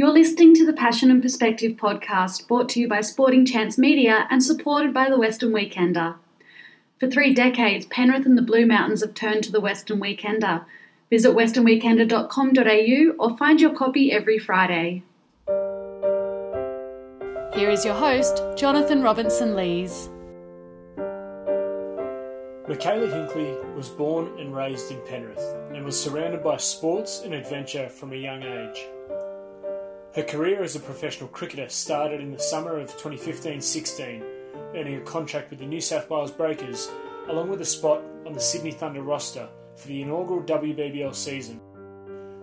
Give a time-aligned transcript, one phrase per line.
[0.00, 4.26] You're listening to the Passion and Perspective podcast brought to you by Sporting Chance Media
[4.30, 6.14] and supported by the Western Weekender.
[6.98, 10.64] For three decades, Penrith and the Blue Mountains have turned to the Western Weekender.
[11.10, 15.02] Visit westernweekender.com.au or find your copy every Friday.
[17.52, 20.08] Here is your host, Jonathan Robinson Lees.
[22.66, 25.44] Mikayla Hinkley was born and raised in Penrith
[25.74, 28.86] and was surrounded by sports and adventure from a young age.
[30.12, 34.24] Her career as a professional cricketer started in the summer of 2015 16,
[34.74, 36.90] earning a contract with the New South Wales Breakers,
[37.28, 41.60] along with a spot on the Sydney Thunder roster for the inaugural WBBL season.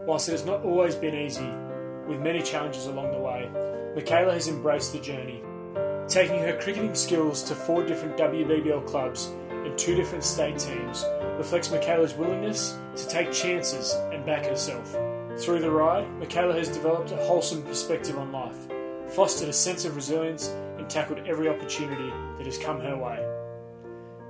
[0.05, 1.49] Whilst it has not always been easy,
[2.07, 3.49] with many challenges along the way,
[3.97, 5.43] Mikayla has embraced the journey,
[6.07, 11.03] taking her cricketing skills to four different WBBL clubs and two different state teams
[11.37, 14.95] reflects Mikayla's willingness to take chances and back herself.
[15.39, 18.57] Through the ride, Mikayla has developed a wholesome perspective on life,
[19.09, 20.47] fostered a sense of resilience,
[20.79, 23.23] and tackled every opportunity that has come her way.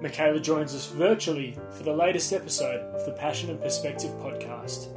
[0.01, 4.93] Mikayla joins us virtually for the latest episode of the Passion and Perspective podcast.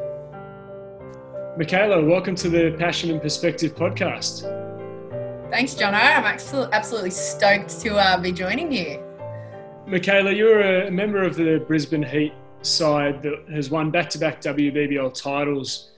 [1.56, 4.42] Mikayla, welcome to the Passion and Perspective podcast.
[5.48, 5.92] Thanks, Jono.
[5.92, 9.00] I'm absolutely stoked to uh, be joining you.
[9.86, 14.41] Mikayla, you're a member of the Brisbane Heat side that has won back to back
[14.41, 15.91] WBBL titles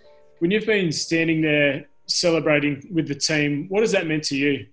[0.42, 4.66] when you've been standing there celebrating with the team, what has that meant to you?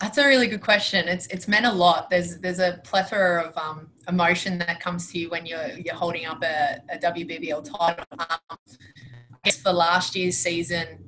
[0.00, 1.06] That's a really good question.
[1.06, 2.10] It's it's meant a lot.
[2.10, 6.26] There's there's a plethora of um, emotion that comes to you when you're you're holding
[6.26, 8.04] up a, a WBBL title.
[8.18, 8.58] Um,
[9.32, 10.98] I guess for last year's season,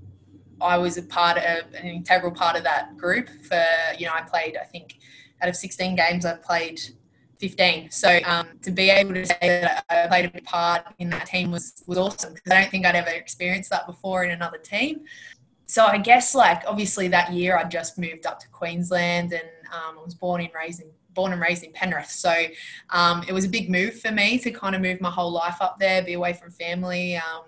[0.61, 3.29] I was a part of an integral part of that group.
[3.43, 3.65] For
[3.99, 4.57] you know, I played.
[4.57, 4.95] I think
[5.43, 6.81] out of 16 games, I played
[7.39, 7.91] 15.
[7.91, 11.51] So um, to be able to say that I played a part in that team
[11.51, 15.03] was was awesome because I don't think I'd ever experienced that before in another team.
[15.67, 19.99] So I guess like obviously that year I just moved up to Queensland and um,
[19.99, 22.11] I was born and raised in born and raised in Penrith.
[22.11, 22.33] So
[22.91, 25.57] um, it was a big move for me to kind of move my whole life
[25.61, 27.17] up there, be away from family.
[27.17, 27.43] Um,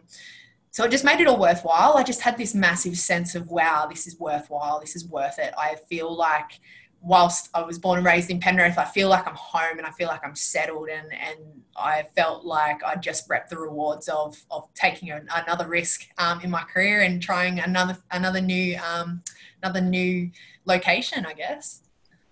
[0.72, 1.96] so it just made it all worthwhile.
[1.96, 4.80] I just had this massive sense of wow, this is worthwhile.
[4.80, 5.54] This is worth it.
[5.58, 6.60] I feel like
[7.02, 9.90] whilst I was born and raised in Penrith, I feel like I'm home and I
[9.90, 11.38] feel like I'm settled and, and
[11.76, 16.40] I felt like I just reaped the rewards of, of taking a, another risk um,
[16.42, 19.22] in my career and trying another another new um,
[19.62, 20.30] another new
[20.66, 21.82] location, I guess.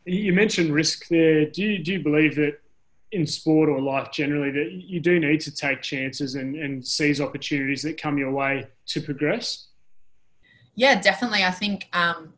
[0.04, 1.46] You mentioned risk there.
[1.46, 2.60] Do you, do you believe that
[3.12, 7.20] in sport or life generally that you do need to take chances and, and seize
[7.20, 9.68] opportunities that come your way to progress?
[10.74, 11.42] Yeah, definitely.
[11.42, 12.34] I think um,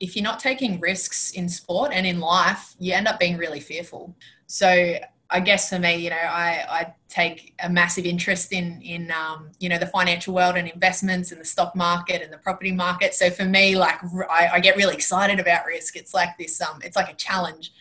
[0.00, 3.60] if you're not taking risks in sport and in life, you end up being really
[3.60, 4.14] fearful.
[4.46, 4.98] So
[5.30, 9.50] I guess for me, you know, I, I take a massive interest in in um,
[9.58, 13.14] you know the financial world and investments and the stock market and the property market.
[13.14, 13.96] So for me, like
[14.30, 15.96] I, I get really excited about risk.
[15.96, 17.72] It's like this, um, it's like a challenge.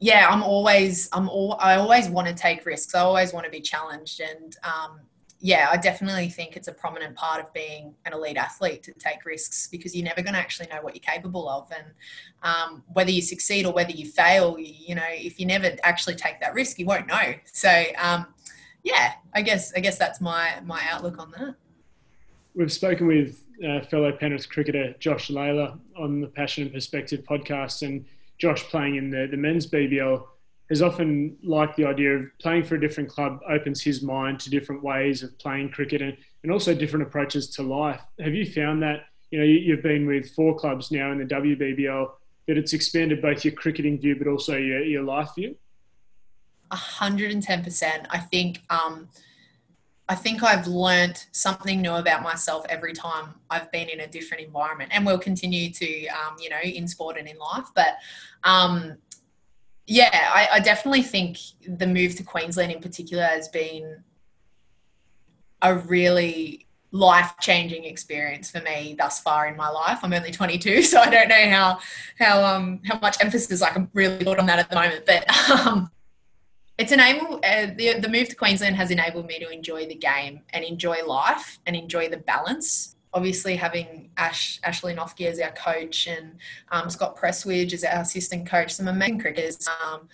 [0.00, 2.94] Yeah, I'm always, I'm all, I always want to take risks.
[2.94, 5.00] I always want to be challenged, and um,
[5.40, 9.24] yeah, I definitely think it's a prominent part of being an elite athlete to take
[9.24, 11.70] risks because you're never going to actually know what you're capable of.
[11.70, 11.86] And
[12.42, 16.40] um, whether you succeed or whether you fail, you, know, if you never actually take
[16.40, 17.34] that risk, you won't know.
[17.44, 18.26] So, um,
[18.82, 21.54] yeah, I guess I guess that's my my outlook on that.
[22.54, 27.82] We've spoken with uh, fellow Penrith cricketer Josh Lalor on the Passion and Perspective podcast,
[27.82, 28.04] and
[28.38, 30.22] Josh playing in the, the men's BBL
[30.70, 34.50] has often liked the idea of playing for a different club opens his mind to
[34.50, 38.00] different ways of playing cricket and, and also different approaches to life.
[38.18, 42.10] Have you found that, you know, you've been with four clubs now in the WBBL,
[42.48, 45.54] that it's expanded both your cricketing view but also your, your life view?
[46.72, 48.06] 110%.
[48.10, 49.08] I think, um,
[50.08, 54.44] I think I've learnt something new about myself every time I've been in a different
[54.44, 57.66] environment, and will continue to, um, you know, in sport and in life.
[57.74, 57.96] But
[58.44, 58.98] um,
[59.86, 64.02] yeah, I, I definitely think the move to Queensland in particular has been
[65.60, 69.98] a really life changing experience for me thus far in my life.
[70.02, 71.78] I'm only 22, so I don't know how
[72.18, 75.04] how um how much emphasis I can really put on that at the moment.
[75.04, 75.90] But um,
[76.78, 80.40] it's enabled uh, the the move to Queensland has enabled me to enjoy the game
[80.50, 86.06] and enjoy life and enjoy the balance obviously having Ash Ashley Noffke as our coach
[86.06, 86.36] and
[86.70, 89.66] um, Scott Prestwidge as our assistant coach, some amazing cricketers.
[89.84, 90.08] Um,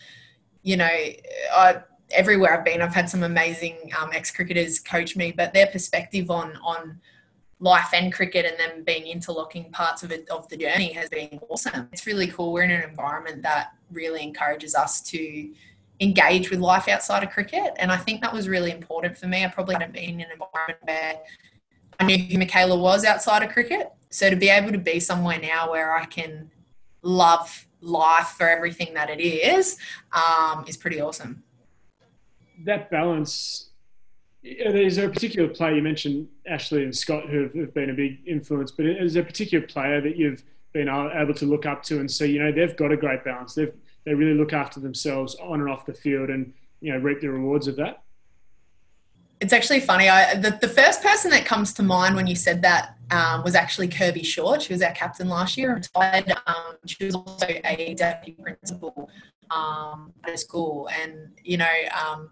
[0.63, 1.83] you know, I,
[2.13, 6.31] everywhere I've been, I've had some amazing um, ex cricketers coach me, but their perspective
[6.31, 7.01] on on
[7.63, 11.39] life and cricket and them being interlocking parts of it of the journey has been
[11.49, 11.89] awesome.
[11.93, 12.53] It's really cool.
[12.53, 15.51] We're in an environment that really encourages us to
[16.01, 19.45] engage with life outside of cricket, and I think that was really important for me.
[19.45, 21.21] I probably hadn't been in an environment where
[22.05, 23.93] knew who Mikayla was outside of cricket.
[24.11, 26.51] So to be able to be somewhere now where I can
[27.03, 29.79] love life for everything that it is
[30.13, 31.43] um, is pretty awesome.
[32.65, 33.71] That balance.
[34.43, 37.95] Is there a particular player you mentioned Ashley and Scott who have, have been a
[37.95, 40.43] big influence, but is there a particular player that you've
[40.73, 42.33] been able to look up to and see?
[42.33, 43.55] You know, they've got a great balance.
[43.55, 43.73] They've
[44.07, 47.29] they really look after themselves on and off the field, and you know reap the
[47.29, 48.03] rewards of that.
[49.41, 50.09] It's actually funny.
[50.09, 53.55] I, the, the first person that comes to mind when you said that um, was
[53.55, 54.61] actually Kirby Short.
[54.61, 56.31] She was our captain last year, retired.
[56.47, 59.09] Um, she was also a deputy principal
[59.51, 60.91] um, at a school.
[61.03, 61.77] And, you know,
[62.07, 62.31] um,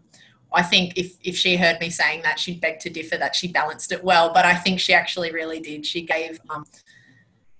[0.52, 3.48] I think if, if she heard me saying that, she'd beg to differ that she
[3.48, 4.32] balanced it well.
[4.32, 5.86] But I think she actually really did.
[5.86, 6.64] She gave, um,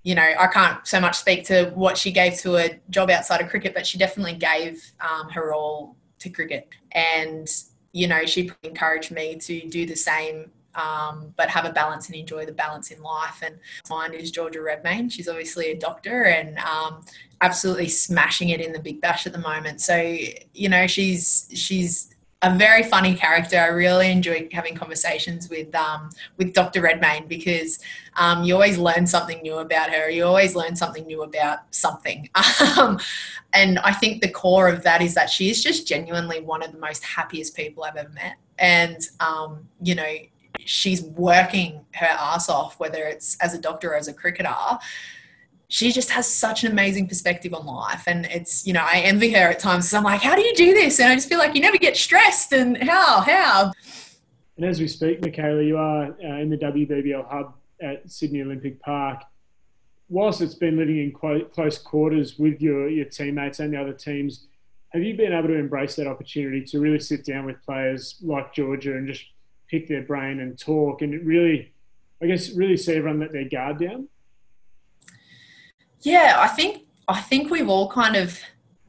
[0.02, 3.40] you know, I can't so much speak to what she gave to a job outside
[3.40, 6.68] of cricket, but she definitely gave um, her all to cricket.
[6.92, 7.48] And
[7.92, 12.16] you know, she encouraged me to do the same, um, but have a balance and
[12.16, 13.42] enjoy the balance in life.
[13.42, 13.58] And
[13.88, 15.08] mine is Georgia Redmayne.
[15.08, 17.04] She's obviously a doctor and um,
[17.40, 19.80] absolutely smashing it in the Big Bash at the moment.
[19.80, 20.16] So,
[20.54, 23.58] you know, she's she's a very funny character.
[23.58, 26.82] I really enjoy having conversations with um, with Dr.
[26.82, 27.80] Redmayne because
[28.16, 30.08] um, you always learn something new about her.
[30.08, 32.28] You always learn something new about something.
[32.78, 33.00] Um,
[33.54, 36.70] and I think the core of that is that she is just genuinely one of
[36.70, 38.36] the most happiest people I've ever met.
[38.58, 40.14] And um, you know,
[40.60, 44.54] she's working her ass off, whether it's as a doctor or as a cricketer
[45.68, 48.04] she just has such an amazing perspective on life.
[48.06, 49.92] And it's, you know, I envy her at times.
[49.92, 50.98] I'm like, how do you do this?
[50.98, 52.52] And I just feel like you never get stressed.
[52.52, 53.72] And how, how?
[54.56, 58.80] And as we speak, Mikayla, you are uh, in the WBBL hub at Sydney Olympic
[58.80, 59.22] Park.
[60.08, 64.46] Whilst it's been living in close quarters with your, your teammates and the other teams,
[64.94, 68.54] have you been able to embrace that opportunity to really sit down with players like
[68.54, 69.22] Georgia and just
[69.68, 71.74] pick their brain and talk and really,
[72.22, 74.08] I guess, really see everyone let their guard down?
[76.02, 78.38] Yeah, I think I think we've all kind of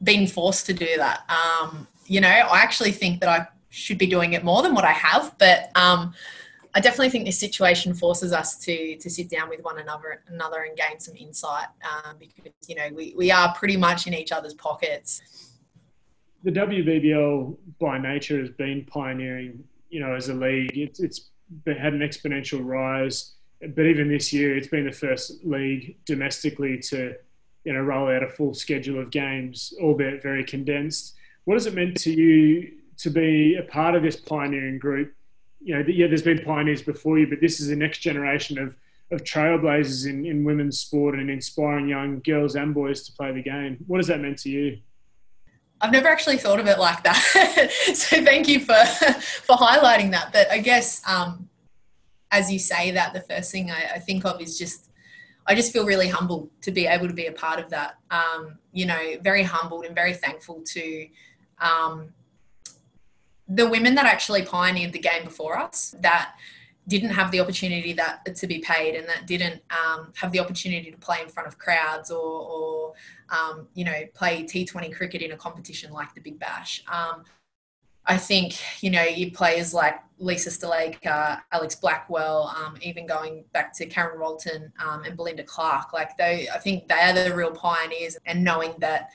[0.02, 1.28] been forced to do that.
[1.30, 4.84] Um, you know, I actually think that I should be doing it more than what
[4.84, 6.12] I have, but um,
[6.74, 10.62] I definitely think this situation forces us to to sit down with one another another
[10.62, 14.32] and gain some insight um, because you know we, we are pretty much in each
[14.32, 15.22] other's pockets.
[16.42, 20.76] The WBBL by nature has been pioneering, you know, as a league.
[20.76, 21.30] It's it's
[21.66, 27.14] had an exponential rise but even this year, it's been the first league domestically to,
[27.64, 31.14] you know, roll out a full schedule of games, albeit very condensed.
[31.44, 35.12] What has it meant to you to be a part of this pioneering group?
[35.60, 38.74] You know, yeah, there's been pioneers before you, but this is the next generation of
[39.10, 43.42] of trailblazers in, in women's sport and inspiring young girls and boys to play the
[43.42, 43.76] game.
[43.86, 44.78] What has that meant to you?
[45.80, 47.70] I've never actually thought of it like that.
[47.94, 50.30] so thank you for for highlighting that.
[50.32, 51.48] But I guess um,
[52.30, 54.90] as you say that, the first thing I, I, think of is just,
[55.46, 57.96] I just feel really humbled to be able to be a part of that.
[58.10, 61.08] Um, you know, very humbled and very thankful to
[61.58, 62.12] um,
[63.48, 66.34] the women that actually pioneered the game before us that
[66.88, 70.90] didn't have the opportunity that to be paid and that didn't um, have the opportunity
[70.90, 72.92] to play in front of crowds or, or
[73.28, 76.82] um, you know play T20 cricket in a competition like the Big Bash.
[76.90, 77.24] Um,
[78.10, 83.72] I think you know you players like Lisa Sthalekar, Alex Blackwell, um, even going back
[83.74, 85.92] to Karen Rolton um, and Belinda Clark.
[85.92, 89.10] Like they, I think they are the real pioneers, and knowing that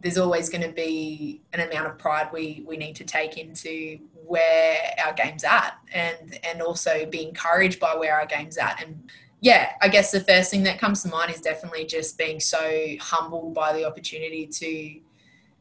[0.00, 3.98] there's always going to be an amount of pride we we need to take into
[4.24, 9.10] where our game's at, and and also be encouraged by where our game's at, and
[9.40, 12.94] yeah, I guess the first thing that comes to mind is definitely just being so
[13.00, 15.00] humbled by the opportunity to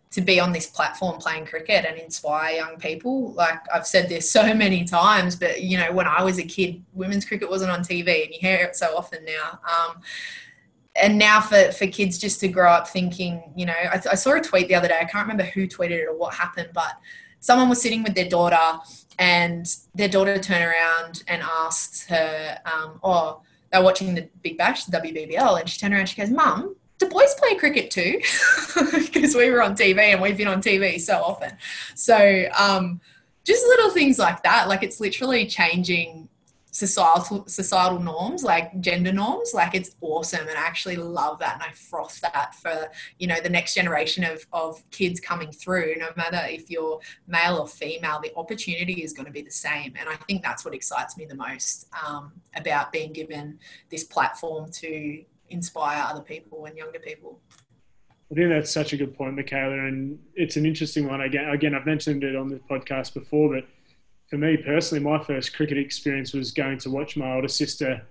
[0.09, 3.33] to be on this platform playing cricket and inspire young people.
[3.33, 6.83] Like I've said this so many times, but you know, when I was a kid,
[6.93, 9.59] women's cricket wasn't on TV, and you hear it so often now.
[9.63, 10.01] Um,
[10.95, 14.33] and now for, for kids just to grow up thinking, you know, I, I saw
[14.33, 14.97] a tweet the other day.
[14.99, 16.97] I can't remember who tweeted it or what happened, but
[17.39, 18.79] someone was sitting with their daughter,
[19.19, 24.85] and their daughter turned around and asked her, um, "Oh, they're watching the Big Bash,
[24.85, 28.21] the WBBL," and she turned around, and she goes, "Mum." Do boys play cricket too?
[29.13, 31.51] Because we were on TV and we've been on TV so often.
[31.95, 33.01] So um,
[33.43, 34.67] just little things like that.
[34.67, 36.29] Like it's literally changing
[36.77, 39.51] societal societal norms, like gender norms.
[39.53, 43.39] Like it's awesome, and I actually love that, and I froth that for you know
[43.41, 45.95] the next generation of of kids coming through.
[45.97, 49.93] No matter if you're male or female, the opportunity is going to be the same,
[49.99, 53.57] and I think that's what excites me the most um, about being given
[53.89, 57.39] this platform to inspire other people and younger people.
[58.31, 61.21] I think that's such a good point, Mikayla, and it's an interesting one.
[61.21, 63.65] Again, again, I've mentioned it on the podcast before, but
[64.29, 68.01] for me personally, my first cricket experience was going to watch my older sister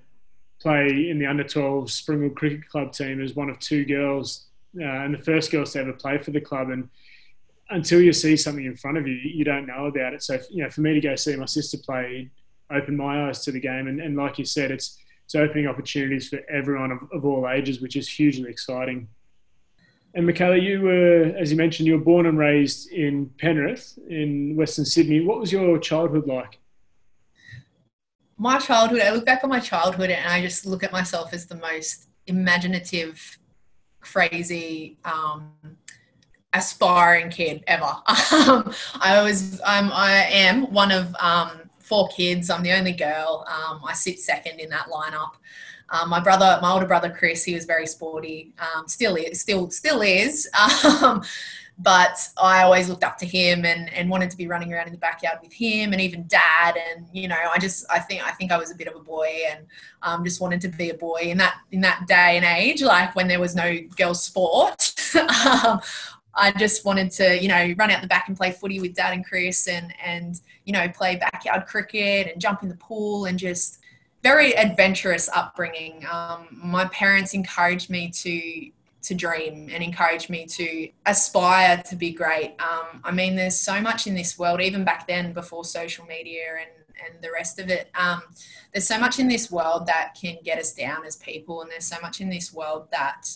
[0.58, 4.46] play in the under 12 Springwood Cricket Club team as one of two girls
[4.80, 6.70] uh, and the first girls to ever play for the club.
[6.70, 6.88] And
[7.68, 10.22] until you see something in front of you, you don't know about it.
[10.22, 12.30] So, you know, for me to go see my sister play
[12.70, 13.86] opened my eyes to the game.
[13.86, 17.80] And, and like you said, it's, it's opening opportunities for everyone of, of all ages,
[17.80, 19.08] which is hugely exciting.
[20.14, 24.54] And Mikayla, you were, as you mentioned, you were born and raised in Penrith in
[24.54, 25.20] Western Sydney.
[25.20, 26.60] What was your childhood like?
[28.38, 31.46] My childhood, I look back on my childhood and I just look at myself as
[31.46, 33.38] the most imaginative,
[33.98, 35.50] crazy, um,
[36.52, 37.92] aspiring kid ever.
[38.32, 42.50] Um, I was, um, I am one of um, four kids.
[42.50, 43.46] I'm the only girl.
[43.48, 45.32] Um, I sit second in that lineup.
[45.88, 48.52] Um, my brother, my older brother Chris, he was very sporty.
[48.58, 50.48] Um, still is, still still is.
[51.02, 51.22] Um,
[51.78, 54.92] but I always looked up to him and, and wanted to be running around in
[54.92, 56.76] the backyard with him and even dad.
[56.76, 59.00] And you know, I just I think I think I was a bit of a
[59.00, 59.66] boy and
[60.02, 63.14] um, just wanted to be a boy in that in that day and age, like
[63.14, 64.94] when there was no girls sport.
[66.36, 69.12] I just wanted to, you know, run out the back and play footy with Dad
[69.12, 73.38] and Chris, and and you know, play backyard cricket and jump in the pool and
[73.38, 73.80] just
[74.22, 76.04] very adventurous upbringing.
[76.10, 78.70] Um, my parents encouraged me to
[79.02, 82.56] to dream and encouraged me to aspire to be great.
[82.58, 86.42] Um, I mean, there's so much in this world, even back then before social media
[86.60, 86.70] and
[87.04, 87.90] and the rest of it.
[87.94, 88.22] Um,
[88.72, 91.86] there's so much in this world that can get us down as people, and there's
[91.86, 93.28] so much in this world that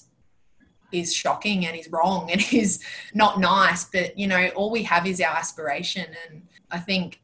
[0.92, 2.82] is shocking and is wrong and is
[3.14, 3.84] not nice.
[3.84, 7.20] But you know, all we have is our aspiration, and I think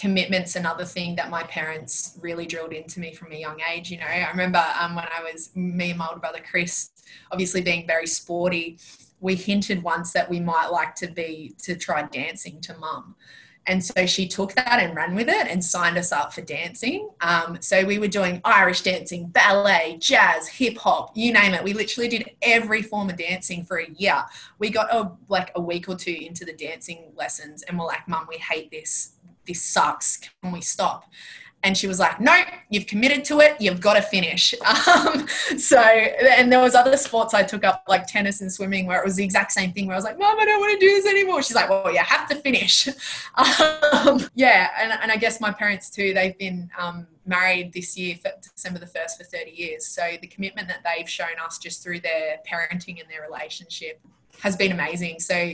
[0.00, 3.90] commitment's another thing that my parents really drilled into me from a young age.
[3.90, 6.90] You know, I remember um, when I was me and my older brother Chris,
[7.30, 8.78] obviously being very sporty,
[9.20, 13.14] we hinted once that we might like to be to try dancing to mum.
[13.70, 17.08] And so she took that and ran with it and signed us up for dancing.
[17.20, 21.62] Um, so we were doing Irish dancing, ballet, jazz, hip hop, you name it.
[21.62, 24.24] We literally did every form of dancing for a year.
[24.58, 28.08] We got a, like a week or two into the dancing lessons and we're like,
[28.08, 29.12] Mum, we hate this
[29.46, 30.18] this sucks.
[30.18, 31.04] Can we stop?
[31.62, 33.60] And she was like, no, you've committed to it.
[33.60, 34.54] You've got to finish.
[34.90, 35.26] Um,
[35.58, 39.04] so, and there was other sports I took up like tennis and swimming where it
[39.04, 40.90] was the exact same thing where I was like, mom, I don't want to do
[40.92, 41.42] this anymore.
[41.42, 42.88] She's like, well, you have to finish.
[43.36, 44.70] Um, yeah.
[44.78, 48.78] And, and I guess my parents too, they've been um, married this year, for December
[48.78, 49.86] the 1st for 30 years.
[49.86, 54.00] So the commitment that they've shown us just through their parenting and their relationship
[54.40, 55.20] has been amazing.
[55.20, 55.52] So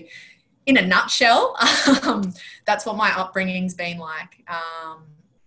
[0.66, 1.56] in a nutshell,
[2.02, 2.32] um,
[2.66, 4.44] that's what my upbringing's been like.
[4.48, 5.04] Um,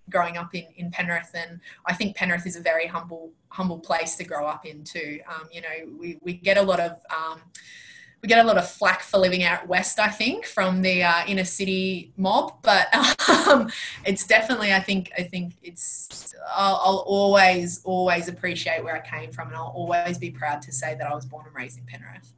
[0.09, 4.15] growing up in, in Penrith, and I think Penrith is a very humble humble place
[4.17, 5.19] to grow up in too.
[5.27, 7.41] Um, you know, we, we get a lot of um,
[8.21, 11.25] we get a lot of flack for living out west, I think, from the uh,
[11.25, 12.61] inner city mob.
[12.61, 12.87] But
[13.47, 13.69] um,
[14.05, 16.35] it's definitely, I think, I think it's.
[16.53, 20.71] I'll, I'll, always, always appreciate where I came from, and I'll always be proud to
[20.71, 22.33] say that I was born and raised in Penrith.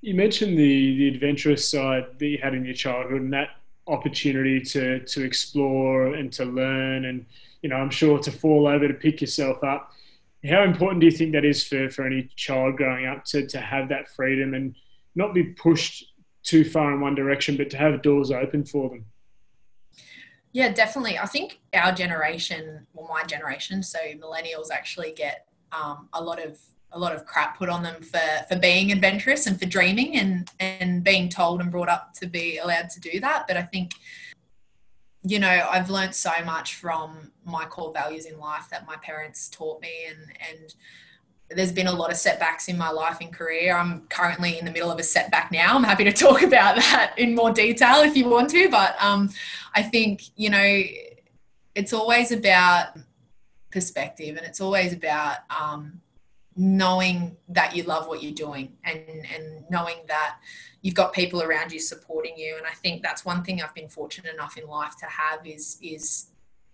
[0.00, 3.50] You mentioned the the adventurous side that you had in your childhood, and that
[3.88, 7.26] opportunity to to explore and to learn, and
[7.62, 9.92] you know, I'm sure to fall over to pick yourself up.
[10.48, 13.60] How important do you think that is for, for any child growing up to, to
[13.60, 14.76] have that freedom and
[15.14, 16.12] not be pushed
[16.44, 19.04] too far in one direction, but to have doors open for them?
[20.52, 21.18] Yeah, definitely.
[21.18, 26.58] I think our generation, well, my generation, so millennials actually get um, a lot of
[26.96, 30.50] a lot of crap put on them for for being adventurous and for dreaming and
[30.58, 33.94] and being told and brought up to be allowed to do that but i think
[35.22, 39.48] you know i've learned so much from my core values in life that my parents
[39.48, 40.18] taught me and
[40.50, 40.74] and
[41.48, 43.76] there's been a lot of setbacks in my life and career.
[43.76, 45.76] I'm currently in the middle of a setback now.
[45.76, 49.30] I'm happy to talk about that in more detail if you want to, but um,
[49.72, 50.82] I think you know
[51.76, 52.98] it's always about
[53.70, 56.00] perspective and it's always about um,
[56.56, 58.98] knowing that you love what you're doing and
[59.34, 60.38] and knowing that
[60.80, 62.56] you've got people around you supporting you.
[62.56, 65.78] And i think that's one thing i've been fortunate enough in life to have is
[65.82, 66.28] is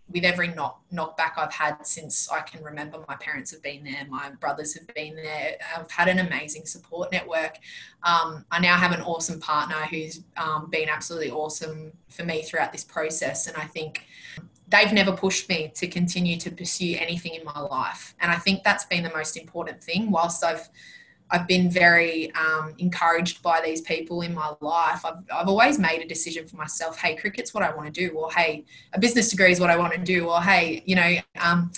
[0.09, 4.05] with every knock knockback i've had since i can remember my parents have been there
[4.09, 7.59] my brothers have been there i've had an amazing support network.
[8.03, 12.73] Um, i now have an awesome partner who's um, been absolutely awesome for me throughout
[12.73, 13.47] this process.
[13.47, 14.07] And i think
[14.73, 18.15] they've never pushed me to continue to pursue anything in my life.
[18.21, 20.11] And I think that's been the most important thing.
[20.11, 20.69] Whilst I've
[21.31, 25.03] I've been very um, encouraged by these people in my life.
[25.03, 26.99] I've, I've always made a decision for myself.
[26.99, 29.77] Hey, cricket's what I want to do, or hey, a business degree is what I
[29.77, 31.73] want to do, or hey, you know, um,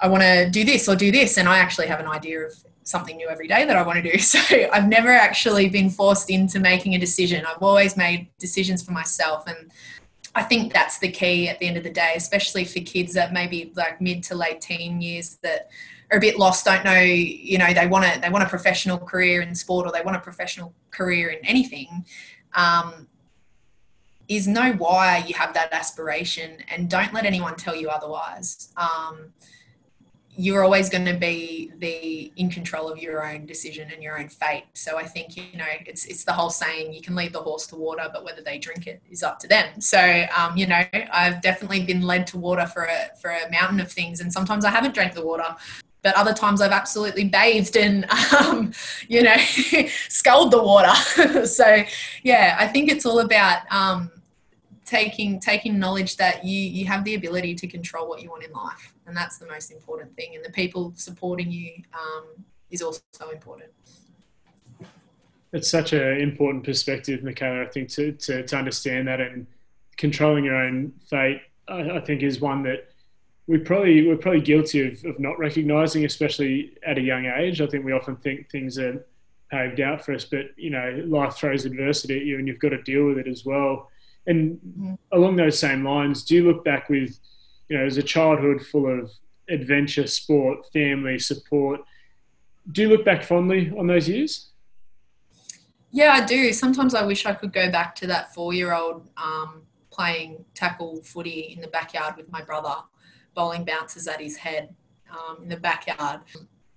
[0.00, 1.38] I want to do this or do this.
[1.38, 4.12] And I actually have an idea of something new every day that I want to
[4.12, 4.18] do.
[4.30, 4.40] So
[4.72, 7.46] I've never actually been forced into making a decision.
[7.46, 9.70] I've always made decisions for myself, and
[10.34, 13.32] I think that's the key at the end of the day, especially for kids that
[13.32, 15.70] maybe like mid to late teen years that
[16.12, 18.98] are a bit lost, don't know, you know, they want to they want a professional
[18.98, 22.04] career in sport or they want a professional career in anything.
[22.54, 23.08] Um,
[24.28, 28.72] is know why you have that aspiration and don't let anyone tell you otherwise.
[28.76, 29.32] Um,
[30.36, 34.28] you're always going to be the in control of your own decision and your own
[34.28, 34.64] fate.
[34.74, 37.66] So I think you know it's it's the whole saying you can lead the horse
[37.68, 39.80] to water, but whether they drink it is up to them.
[39.80, 40.82] So um, you know
[41.12, 44.64] I've definitely been led to water for a for a mountain of things, and sometimes
[44.64, 45.56] I haven't drank the water.
[46.02, 48.10] But other times I've absolutely bathed and,
[48.40, 48.72] um,
[49.06, 49.36] you know,
[50.08, 51.44] sculled the water.
[51.46, 51.84] so,
[52.22, 54.10] yeah, I think it's all about um,
[54.90, 58.52] taking taking knowledge that you you have the ability to control what you want in
[58.52, 58.92] life.
[59.06, 60.34] And that's the most important thing.
[60.34, 62.24] And the people supporting you um,
[62.70, 63.00] is also
[63.32, 63.70] important.
[65.52, 69.20] It's such an important perspective mikayla i think to, to, to understand that.
[69.20, 69.46] And
[69.96, 72.88] controlling your own fate I, I, think is one that
[73.46, 77.60] we probably we're probably guilty of, of not recognizing especially at a young age.
[77.60, 79.04] I think we often think things are
[79.52, 82.70] paved out for us but you know life throws adversity at you and you've got
[82.70, 83.89] to deal with it as well
[84.26, 84.94] and mm-hmm.
[85.12, 87.18] along those same lines, do you look back with,
[87.68, 89.10] you know, as a childhood full of
[89.48, 91.80] adventure, sport, family, support,
[92.72, 94.50] do you look back fondly on those years?
[95.90, 96.52] Yeah, I do.
[96.52, 101.02] Sometimes I wish I could go back to that four year old um, playing tackle
[101.02, 102.76] footy in the backyard with my brother,
[103.34, 104.74] bowling bounces at his head
[105.10, 106.20] um, in the backyard.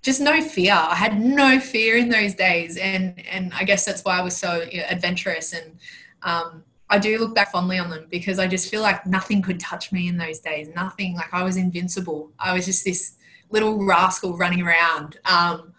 [0.02, 0.74] Just no fear.
[0.74, 4.36] I had no fear in those days, and and I guess that's why I was
[4.36, 5.78] so adventurous and
[6.24, 9.60] um, I do look back fondly on them because I just feel like nothing could
[9.60, 10.70] touch me in those days.
[10.76, 12.32] Nothing, like I was invincible.
[12.38, 13.16] I was just this
[13.50, 15.18] little rascal running around.
[15.26, 15.74] Um,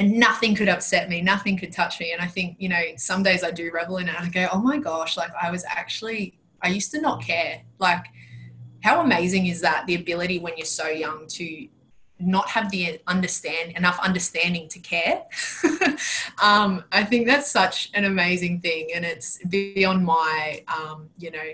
[0.00, 2.10] and nothing could upset me, nothing could touch me.
[2.12, 4.20] And I think, you know, some days I do revel in it.
[4.20, 7.62] I go, oh my gosh, like I was actually, I used to not care.
[7.78, 8.06] Like,
[8.82, 9.86] how amazing is that?
[9.86, 11.68] The ability when you're so young to
[12.22, 15.24] not have the understand enough understanding to care.
[16.42, 21.52] um, I think that's such an amazing thing, and it's beyond my, um, you know,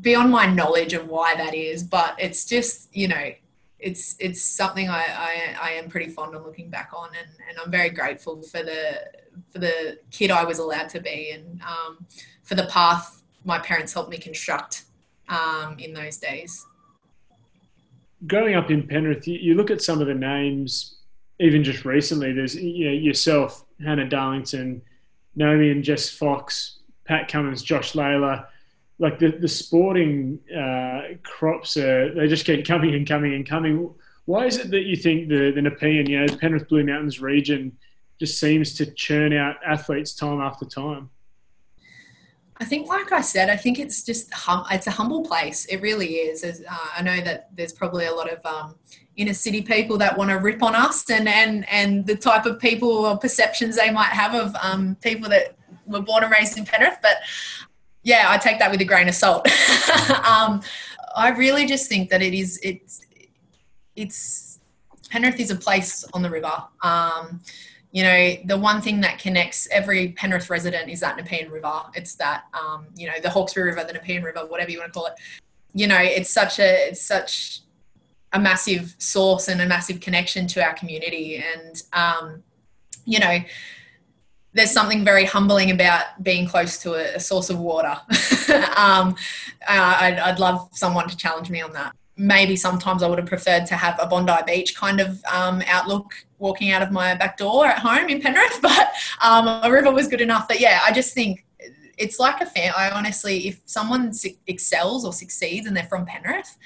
[0.00, 1.82] beyond my knowledge of why that is.
[1.82, 3.30] But it's just, you know,
[3.78, 7.58] it's it's something I, I, I am pretty fond of looking back on, and, and
[7.62, 9.04] I'm very grateful for the
[9.50, 12.06] for the kid I was allowed to be, and um,
[12.42, 14.86] for the path my parents helped me construct
[15.28, 16.66] um, in those days
[18.26, 20.96] growing up in Penrith, you, you, look at some of the names,
[21.40, 22.32] even just recently.
[22.32, 24.82] There's you know, yourself, Hannah Darlington,
[25.34, 28.46] Naomi and Jess Fox, Pat Cummins, Josh Lalor.
[28.98, 33.92] Like the the sporting uh, crops are they just keep coming and coming and coming.
[34.24, 37.20] Why is it that you think the the Nepean, you know, the Penrith Blue Mountains
[37.20, 37.76] region,
[38.18, 41.10] just seems to churn out athletes time after time?
[42.58, 45.66] I think, like I said, I think it's just hum- it's a humble place.
[45.66, 46.42] It really is.
[46.44, 48.76] Uh, I know that there's probably a lot of um,
[49.16, 52.58] inner city people that want to rip on us, and and and the type of
[52.58, 56.64] people or perceptions they might have of um, people that were born and raised in
[56.64, 56.98] Penrith.
[57.02, 57.16] But
[58.02, 59.46] yeah, I take that with a grain of salt.
[60.24, 60.62] um,
[61.14, 63.04] I really just think that it is it's
[63.96, 64.60] it's
[65.10, 66.52] Penrith is a place on the river.
[66.82, 67.42] Um,
[67.96, 71.80] you know, the one thing that connects every Penrith resident is that Nepean River.
[71.94, 74.98] It's that, um, you know, the Hawkesbury River, the Nepean River, whatever you want to
[74.98, 75.14] call it.
[75.72, 77.60] You know, it's such a, it's such
[78.34, 81.42] a massive source and a massive connection to our community.
[81.42, 82.42] And, um,
[83.06, 83.38] you know,
[84.52, 87.96] there's something very humbling about being close to a, a source of water.
[88.76, 89.16] um,
[89.66, 93.28] uh, I'd, I'd love someone to challenge me on that maybe sometimes I would have
[93.28, 97.36] preferred to have a Bondi Beach kind of um, outlook walking out of my back
[97.36, 100.48] door at home in Penrith, but um, a river was good enough.
[100.48, 101.44] But yeah, I just think
[101.98, 102.72] it's like a fan.
[102.76, 104.12] I honestly, if someone
[104.46, 106.56] excels or succeeds and they're from Penrith,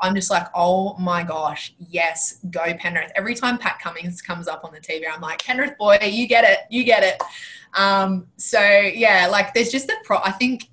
[0.00, 3.12] I'm just like, oh my gosh, yes, go Penrith.
[3.14, 6.44] Every time Pat Cummins comes up on the TV, I'm like, Penrith boy, you get
[6.44, 7.22] it, you get it.
[7.74, 10.18] Um, so yeah, like there's just the pro.
[10.18, 10.68] I think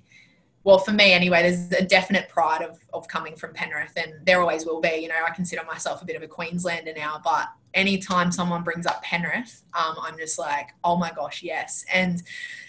[0.64, 4.40] well, for me anyway, there's a definite pride of, of coming from Penrith, and there
[4.42, 4.96] always will be.
[4.96, 7.46] You know, I consider myself a bit of a Queenslander now, but
[7.78, 11.84] anytime someone brings up Penrith, um, I'm just like, oh my gosh, yes.
[11.92, 12.20] And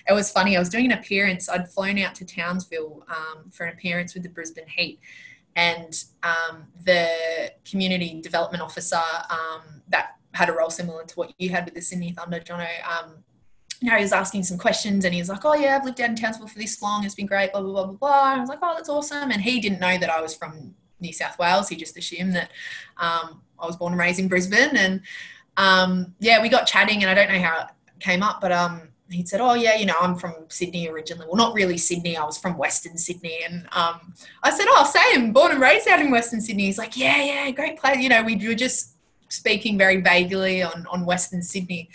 [0.08, 3.66] it was funny, I was doing an appearance, I'd flown out to Townsville um, for
[3.66, 5.00] an appearance with the Brisbane Heat.
[5.56, 7.10] And um, the
[7.70, 11.82] community development officer um, that had a role similar to what you had with the
[11.82, 13.16] Sydney Thunder, Jono, um,
[13.82, 16.02] you know, he was asking some questions and he was like, Oh, yeah, I've lived
[16.02, 17.04] out in Townsville for this long.
[17.04, 18.34] It's been great, blah, blah, blah, blah, blah.
[18.36, 19.32] I was like, Oh, that's awesome.
[19.32, 21.70] And he didn't know that I was from New South Wales.
[21.70, 22.52] He just assumed that
[22.98, 24.76] um, I was born and raised in Brisbane.
[24.76, 25.02] And
[25.58, 28.90] um, yeah, we got chatting and I don't know how it came up, but um,
[29.12, 31.26] he said, "Oh yeah, you know, I'm from Sydney originally.
[31.26, 32.16] Well, not really Sydney.
[32.16, 35.34] I was from Western Sydney." And um, I said, "Oh, same.
[35.34, 38.24] Born and raised out in Western Sydney." He's like, "Yeah, yeah, great place." You know,
[38.24, 38.96] we were just
[39.30, 41.90] speaking very vaguely on on Western Sydney,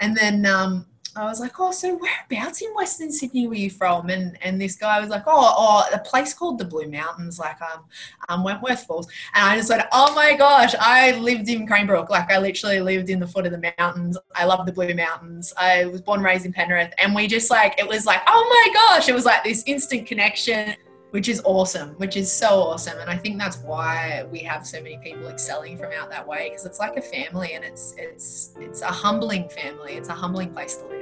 [0.00, 4.10] and then um, I was like, oh, so whereabouts in Western Sydney were you from?
[4.10, 7.60] And and this guy was like, oh, oh, a place called the Blue Mountains, like
[7.60, 7.84] um,
[8.28, 9.08] um Wentworth Falls.
[9.34, 12.10] And I just went, oh my gosh, I lived in Cranebrook.
[12.10, 14.16] Like I literally lived in the foot of the mountains.
[14.34, 15.52] I love the Blue Mountains.
[15.56, 16.92] I was born raised in Penrith.
[16.98, 20.06] And we just like, it was like, oh my gosh, it was like this instant
[20.06, 20.76] connection
[21.10, 22.98] which is awesome, which is so awesome.
[23.00, 26.50] And I think that's why we have so many people excelling from out that way
[26.50, 29.94] because it's like a family and it's it's it's a humbling family.
[29.94, 31.00] It's a humbling place to live.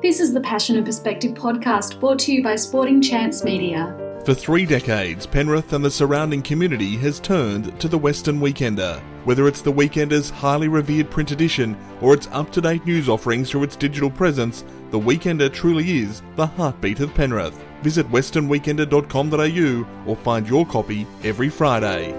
[0.00, 3.96] This is the Passion and Perspective podcast brought to you by Sporting Chance Media.
[4.24, 9.00] For three decades, Penrith and the surrounding community has turned to the Western Weekender.
[9.24, 13.50] Whether it's the Weekender's highly revered print edition or its up to date news offerings
[13.50, 17.62] through its digital presence, the Weekender truly is the heartbeat of Penrith.
[17.82, 22.12] Visit westernweekender.com.au or find your copy every Friday.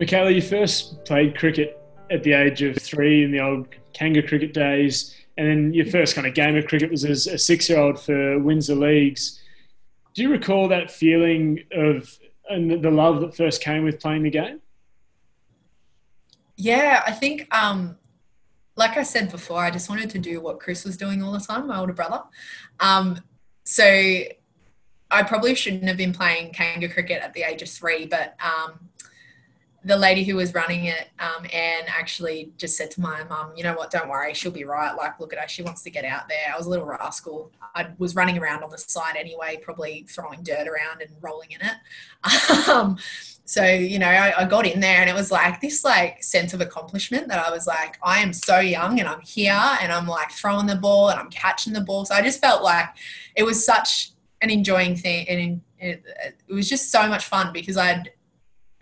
[0.00, 4.52] Mikayla, you first played cricket at the age of three in the old Kanga cricket
[4.52, 7.78] days, and then your first kind of game of cricket was as a six year
[7.78, 9.40] old for Windsor Leagues.
[10.14, 14.30] Do you recall that feeling of and the love that first came with playing the
[14.30, 14.60] game?
[16.56, 17.96] Yeah, I think, um,
[18.76, 21.40] like I said before, I just wanted to do what Chris was doing all the
[21.40, 22.22] time, my older brother.
[22.80, 23.20] Um,
[23.64, 23.84] so
[25.10, 28.88] I probably shouldn't have been playing Kanga cricket at the age of three, but um,
[29.84, 31.46] the lady who was running it, um,
[31.86, 34.94] actually just said to my mum, you know what, don't worry, she'll be right.
[34.96, 36.52] Like, look at her, she wants to get out there.
[36.52, 37.50] I was a little rascal.
[37.74, 41.60] I was running around on the side anyway, probably throwing dirt around and rolling in
[41.60, 42.68] it.
[42.68, 42.98] um,
[43.44, 46.54] so, you know, I, I, got in there and it was like this like sense
[46.54, 50.06] of accomplishment that I was like, I am so young and I'm here and I'm
[50.06, 52.06] like throwing the ball and I'm catching the ball.
[52.06, 52.88] So I just felt like
[53.36, 56.02] it was such an enjoying thing and it,
[56.48, 58.10] it was just so much fun because I'd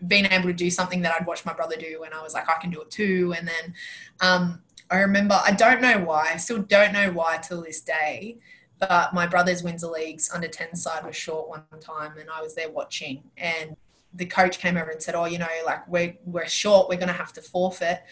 [0.06, 2.48] being able to do something that I'd watched my brother do and I was like,
[2.48, 3.34] I can do it too.
[3.36, 3.74] And then
[4.20, 8.38] um, I remember, I don't know why, I still don't know why till this day,
[8.78, 12.54] but my brother's Windsor Leagues under 10 side was short one time and I was
[12.54, 13.76] there watching and
[14.14, 17.08] the coach came over and said, oh, you know, like we're, we're short, we're going
[17.08, 18.02] to have to forfeit.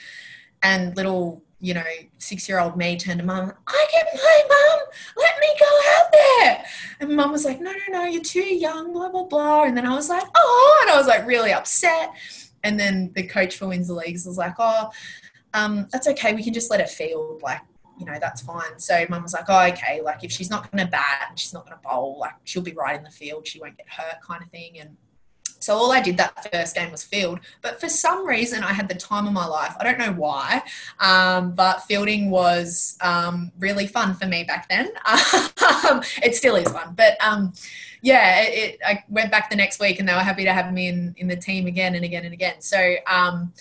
[0.63, 1.85] And little you know,
[2.19, 6.13] six year old me turned to mum, I can play, mum, let me go out
[6.13, 6.65] there.
[7.01, 9.65] And mum was like, no, no, no, you're too young, blah, blah, blah.
[9.65, 12.13] And then I was like, oh, and I was like really upset.
[12.63, 14.91] And then the coach for Windsor Leagues was like, oh,
[15.55, 16.35] um, that's okay.
[16.35, 17.43] We can just let her field.
[17.43, 17.61] Like,
[17.99, 18.79] you know, that's fine.
[18.79, 20.01] So mum was like, oh, okay.
[20.03, 22.63] Like, if she's not going to bat and she's not going to bowl, like, she'll
[22.63, 23.47] be right in the field.
[23.47, 24.79] She won't get hurt, kind of thing.
[24.81, 24.97] And
[25.61, 27.39] so all I did that first game was field.
[27.63, 29.75] But for some reason, I had the time of my life.
[29.79, 30.63] I don't know why,
[30.99, 34.91] um, but fielding was um, really fun for me back then.
[35.91, 37.53] Um, it still is fun, but um,
[38.03, 40.73] yeah, it, it, I went back the next week, and they were happy to have
[40.73, 42.61] me in in the team again and again and again.
[42.61, 43.53] So um,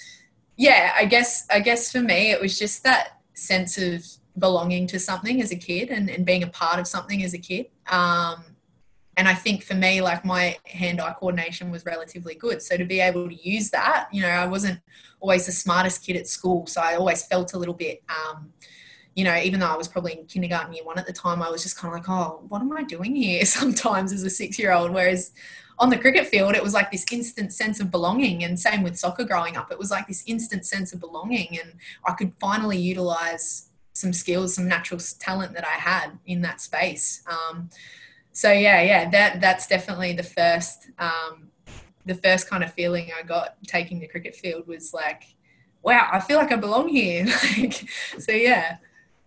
[0.57, 4.05] yeah, I guess I guess for me, it was just that sense of
[4.38, 7.38] belonging to something as a kid and, and being a part of something as a
[7.38, 7.67] kid.
[7.88, 8.43] Um,
[9.19, 12.62] and I think for me, like my hand-eye coordination was relatively good.
[12.62, 14.79] So to be able to use that, you know, I wasn't
[15.19, 18.53] always the smartest kid at school, so I always felt a little bit, um,
[19.15, 21.49] you know, even though I was probably in kindergarten year one at the time, I
[21.49, 23.43] was just kind of like, oh, what am I doing here?
[23.45, 25.34] Sometimes as a six-year-old, whereas
[25.79, 28.45] on the cricket field, it was like this instant sense of belonging.
[28.45, 31.73] And same with soccer growing up, it was like this instant sense of belonging, and
[32.08, 37.21] I could finally utilize some skills, some natural talent that I had in that space.
[37.27, 37.69] Um,
[38.31, 41.49] so yeah, yeah, that that's definitely the first um,
[42.05, 45.23] the first kind of feeling I got taking the cricket field was like,
[45.83, 47.25] wow, I feel like I belong here.
[47.57, 48.77] like, so yeah.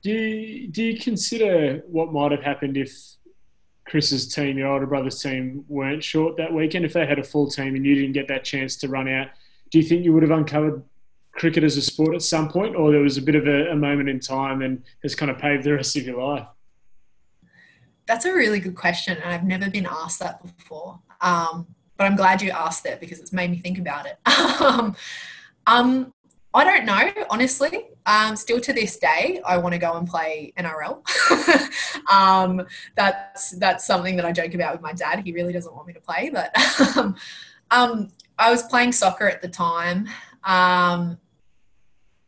[0.03, 2.93] Do you, do you consider what might have happened if
[3.87, 6.85] Chris's team, your older brother's team, weren't short that weekend?
[6.85, 9.29] If they had a full team and you didn't get that chance to run out,
[9.71, 10.83] do you think you would have uncovered
[11.33, 13.77] cricket as a sport at some point, or there was a bit of a, a
[13.77, 16.47] moment in time and has kind of paved the rest of your life?
[18.07, 20.99] That's a really good question, and I've never been asked that before.
[21.21, 24.19] Um, but I'm glad you asked it because it's made me think about it.
[24.61, 24.97] um,
[25.67, 26.13] um,
[26.55, 27.87] I don't know, honestly.
[28.05, 31.03] Um, still to this day, I want to go and play NRL.
[32.13, 35.21] um, that's that's something that I joke about with my dad.
[35.21, 36.55] He really doesn't want me to play, but
[36.97, 37.17] um,
[37.71, 40.09] um, I was playing soccer at the time.
[40.45, 41.19] Um,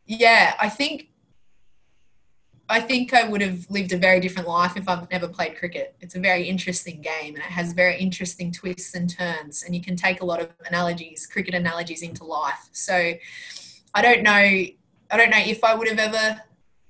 [0.05, 1.09] yeah, I think
[2.67, 5.95] I think I would have lived a very different life if I've never played cricket.
[6.01, 9.81] It's a very interesting game and it has very interesting twists and turns, and you
[9.81, 12.69] can take a lot of analogies, cricket analogies, into life.
[12.71, 13.13] So
[13.93, 14.31] I don't know.
[14.31, 16.41] I don't know if I would have ever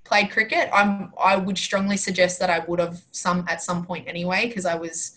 [0.06, 0.70] played cricket.
[0.74, 1.12] I'm.
[1.22, 4.76] I would strongly suggest that I would have some at some point anyway, because I
[4.76, 5.16] was.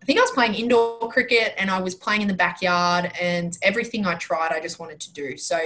[0.00, 3.58] I think I was playing indoor cricket and I was playing in the backyard, and
[3.62, 5.36] everything I tried, I just wanted to do.
[5.36, 5.58] So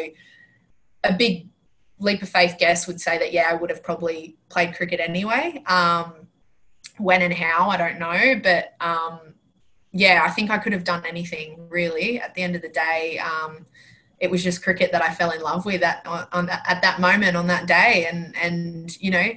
[1.05, 1.49] a big
[2.03, 5.63] leap of faith guess would say that yeah, I would have probably played cricket anyway.
[5.67, 6.15] Um,
[6.99, 9.35] when and how, I don't know, but um,
[9.93, 12.21] yeah, I think I could have done anything really.
[12.21, 13.67] At the end of the day, um,
[14.21, 17.01] it was just cricket that I fell in love with at on that, at that
[17.01, 19.29] moment on that day, and and you know,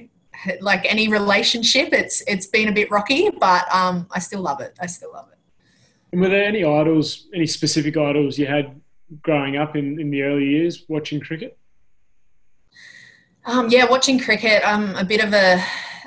[0.60, 4.76] like any relationship, it's it's been a bit rocky, but um, I still love it.
[4.80, 5.38] I still love it.
[6.12, 8.80] And were there any idols, any specific idols you had
[9.22, 11.58] growing up in, in the early years watching cricket?
[13.46, 15.54] Um, yeah, watching cricket, I'm a bit of a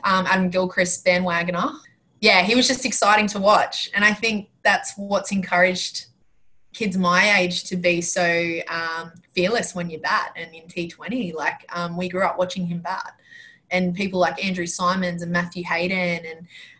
[0.03, 1.73] um, Adam Gilchrist bandwagoner.
[2.19, 6.07] Yeah, he was just exciting to watch, and I think that's what's encouraged
[6.73, 11.33] kids my age to be so um, fearless when you bat and in T20.
[11.33, 13.13] Like um, we grew up watching him bat,
[13.71, 16.39] and people like Andrew Symonds and Matthew Hayden, and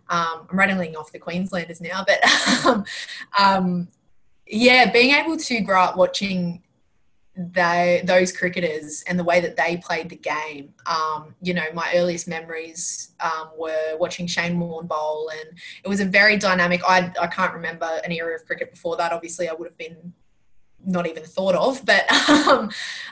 [0.10, 2.86] um, I'm rattling off the Queenslanders now, but um,
[3.40, 3.88] um,
[4.46, 6.64] yeah, being able to grow up watching
[7.40, 10.74] they those cricketers and the way that they played the game.
[10.86, 16.02] Um, you know, my earliest memories um, were watching Shane Warne bowl, and it was
[16.02, 16.82] a very dynamic.
[16.88, 19.14] I I can't remember an era of cricket before that.
[19.14, 20.14] Obviously, I would have been
[20.86, 22.70] not even thought of, but um,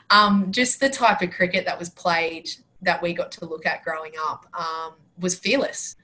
[0.09, 2.49] um, just the type of cricket that was played
[2.81, 5.95] that we got to look at growing up um, was fearless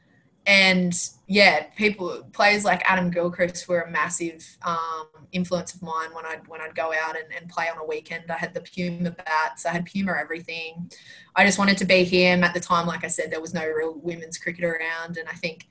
[0.45, 0.93] and
[1.27, 6.45] yeah, people players like Adam Gilchrist were a massive um, influence of mine when I'd
[6.47, 8.29] when I'd go out and, and, play on a weekend.
[8.29, 10.91] I had the Puma bats, I had Puma everything.
[11.35, 12.87] I just wanted to be him at the time.
[12.87, 15.67] Like I said, there was no real women's cricket around, and I think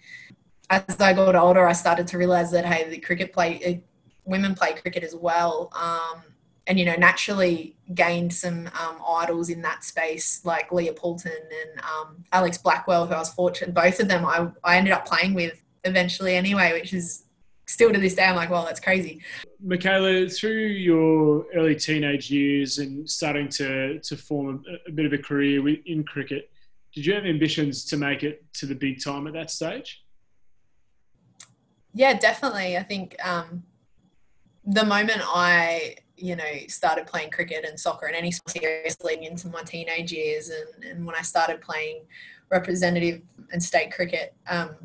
[0.70, 3.86] as I got older, I started to realize that hey, the cricket play uh,
[4.24, 5.70] women play cricket as well.
[5.74, 6.22] Um,
[6.66, 11.80] and you know naturally gained some um, idols in that space like Leah Poulton and
[11.80, 15.34] um, Alex Blackwell who I was fortunate both of them I, I ended up playing
[15.34, 17.24] with eventually anyway which is
[17.66, 19.20] still to this day I'm like well that's crazy.
[19.64, 25.12] Mikayla through your early teenage years and starting to to form a, a bit of
[25.12, 26.50] a career in cricket
[26.94, 30.04] did you have ambitions to make it to the big time at that stage?
[31.94, 32.76] Yeah definitely.
[32.76, 33.64] I think um,
[34.64, 39.48] the moment I you know, started playing cricket and soccer and any serious leading into
[39.48, 40.50] my teenage years.
[40.50, 42.02] And, and when I started playing
[42.48, 44.76] representative and state cricket, um,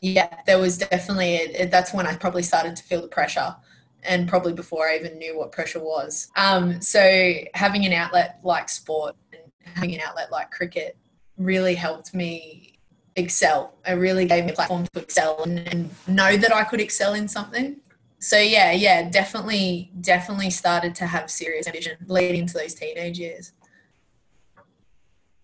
[0.00, 3.56] yeah, there was definitely, a, that's when I probably started to feel the pressure
[4.04, 6.30] and probably before I even knew what pressure was.
[6.36, 9.42] Um, so having an outlet like sport and
[9.74, 10.96] having an outlet like cricket
[11.36, 12.78] really helped me
[13.16, 13.74] excel.
[13.84, 17.14] It really gave me a platform to excel and, and know that I could excel
[17.14, 17.80] in something
[18.18, 23.52] so yeah, yeah, definitely, definitely started to have serious ambition leading into those teenage years.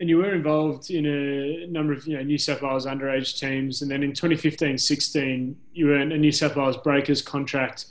[0.00, 3.82] And you were involved in a number of you know New South Wales underage teams,
[3.82, 7.86] and then in 2015-16, you earned a New South Wales Breakers contract,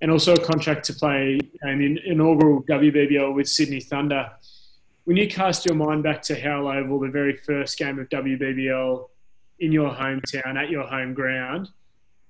[0.00, 4.30] and also a contract to play an inaugural WBBL with Sydney Thunder.
[5.04, 9.08] When you cast your mind back to Howell Oval, the very first game of WBBL
[9.58, 11.68] in your hometown at your home ground,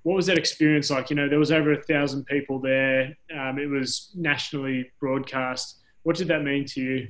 [0.02, 1.10] what was that experience like?
[1.10, 3.16] You know, there was over a thousand people there.
[3.36, 5.80] Um, it was nationally broadcast.
[6.02, 7.08] What did that mean to you?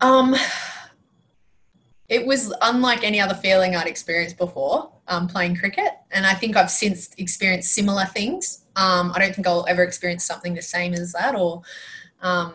[0.00, 0.36] Um,
[2.08, 6.56] it was unlike any other feeling I'd experienced before um, playing cricket, and I think
[6.56, 8.64] I've since experienced similar things.
[8.76, 11.62] Um, I don't think I'll ever experience something the same as that, or
[12.22, 12.54] um,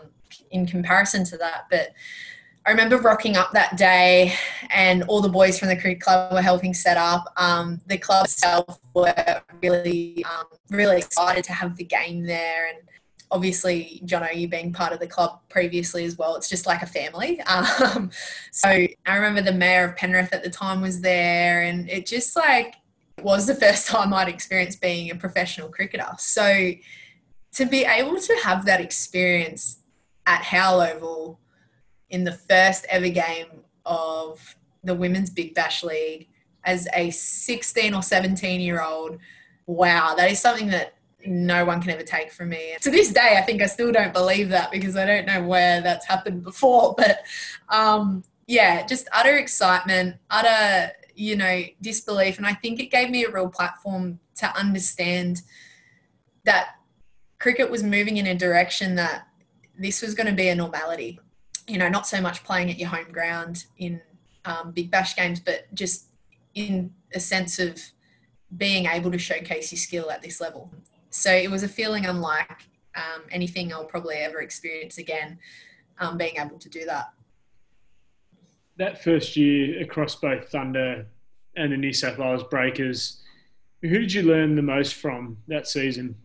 [0.52, 1.66] in comparison to that.
[1.70, 1.94] But
[2.68, 4.34] I remember rocking up that day,
[4.72, 7.32] and all the boys from the cricket club were helping set up.
[7.38, 12.80] Um, the club itself were really, um, really excited to have the game there, and
[13.30, 16.88] obviously, Jono, you being part of the club previously as well, it's just like a
[16.88, 17.40] family.
[17.50, 18.10] Um,
[18.52, 22.36] so I remember the mayor of Penrith at the time was there, and it just
[22.36, 22.76] like
[23.22, 26.10] was the first time I'd experienced being a professional cricketer.
[26.18, 26.72] So
[27.54, 29.80] to be able to have that experience
[30.26, 31.40] at Howell Oval
[32.16, 33.48] in the first ever game
[33.86, 36.30] of the Women's Big Bash League
[36.64, 39.20] as a 16 or 17 year old.
[39.68, 40.94] Wow, that is something that
[41.26, 42.78] no one can ever take from me.
[42.80, 45.82] To this day, I think I still don't believe that because I don't know where
[45.82, 46.96] that's happened before.
[46.98, 47.24] But
[47.68, 52.38] um, yeah, just utter excitement, utter, you know, disbelief.
[52.38, 55.42] And I think it gave me a real platform to understand
[56.46, 56.76] that
[57.40, 59.28] cricket was moving in a direction that
[59.78, 61.20] this was going to be a normality
[61.68, 64.02] you know, not so much playing at your home ground in
[64.46, 66.08] um, big bash games, but just
[66.54, 67.80] in a sense of
[68.58, 70.72] being able to showcase your skill at this level.
[71.10, 75.40] So it was a feeling unlike um, anything I'll probably ever experience again,
[76.00, 77.10] um, being able to do that.
[78.78, 81.08] That first year across both Thunder
[81.56, 83.22] and the New South Wales Breakers,
[83.82, 86.16] who did you learn the most from that season?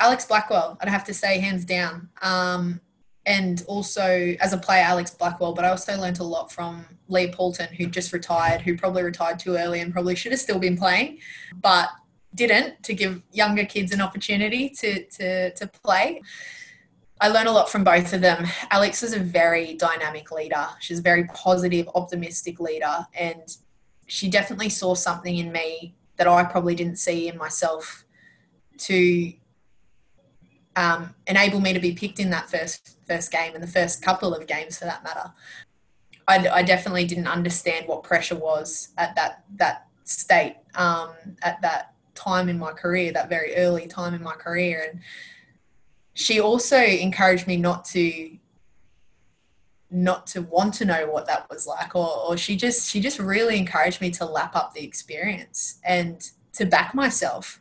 [0.00, 2.08] Alex Blackwell, I'd have to say, hands down.
[2.22, 2.80] Um,
[3.26, 7.32] and also as a player, Alex Blackwell, but I also learned a lot from Leah
[7.32, 10.76] Poulton, who just retired, who probably retired too early and probably should have still been
[10.76, 11.18] playing,
[11.60, 11.90] but
[12.34, 16.22] didn't to give younger kids an opportunity to, to, to play.
[17.20, 18.46] I learned a lot from both of them.
[18.70, 20.66] Alex is a very dynamic leader.
[20.80, 23.06] She's a very positive, optimistic leader.
[23.14, 23.42] And
[24.06, 28.04] she definitely saw something in me that I probably didn't see in myself
[28.78, 29.32] to
[30.76, 34.34] um, enable me to be picked in that first first game and the first couple
[34.34, 35.32] of games for that matter.
[36.28, 41.10] I, I definitely didn't understand what pressure was at that that state um,
[41.42, 45.00] at that time in my career, that very early time in my career, and
[46.14, 48.36] she also encouraged me not to
[49.92, 53.18] not to want to know what that was like or, or she just she just
[53.18, 57.58] really encouraged me to lap up the experience and to back myself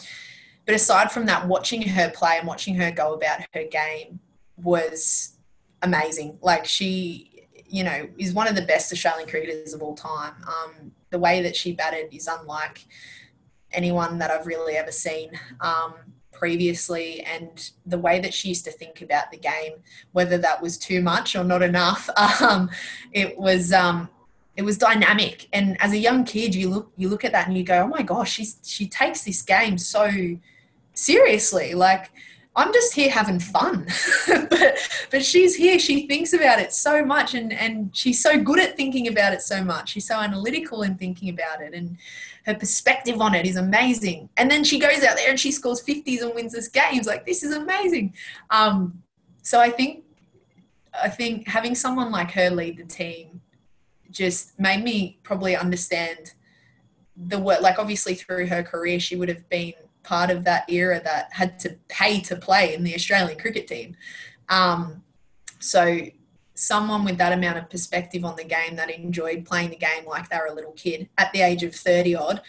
[0.70, 4.20] but aside from that, watching her play and watching her go about her game
[4.56, 5.39] was
[5.82, 6.38] amazing.
[6.42, 10.34] Like she, you know, is one of the best Australian cricketers of all time.
[10.48, 12.86] Um, the way that she batted is unlike
[13.72, 15.94] anyone that I've really ever seen um,
[16.32, 19.74] previously, and the way that she used to think about the game,
[20.12, 22.10] whether that was too much or not enough,
[22.42, 22.70] um,
[23.12, 23.74] it was.
[23.74, 24.10] Um,
[24.56, 27.58] it was dynamic, and as a young kid, you look you look at that and
[27.58, 30.12] you go, "Oh my gosh, she's she takes this game so
[31.00, 32.12] seriously like
[32.60, 33.88] i'm just here having fun.
[34.50, 34.78] But
[35.12, 35.80] but she's here.
[35.80, 39.42] She thinks about it so much and and she's so good at thinking about it
[39.42, 39.90] so much.
[39.90, 41.98] She's so analytical in thinking about it and
[42.46, 44.30] her perspective on it is amazing.
[44.38, 47.26] And then she goes out there and she scores 50s and wins this games like
[47.26, 48.14] this is amazing.
[48.50, 49.04] Um
[49.42, 50.04] so i think
[51.04, 53.42] i think having someone like her lead the team
[54.12, 56.34] just made me probably understand
[57.16, 61.02] the work like obviously through her career she would have been part of that era
[61.04, 63.96] that had to pay to play in the Australian cricket team.
[64.50, 65.04] Um,
[65.60, 66.02] so
[66.56, 70.28] someone with that amount of perspective on the game that enjoyed playing the game like
[70.30, 72.42] they were a little kid at the age of 30 odd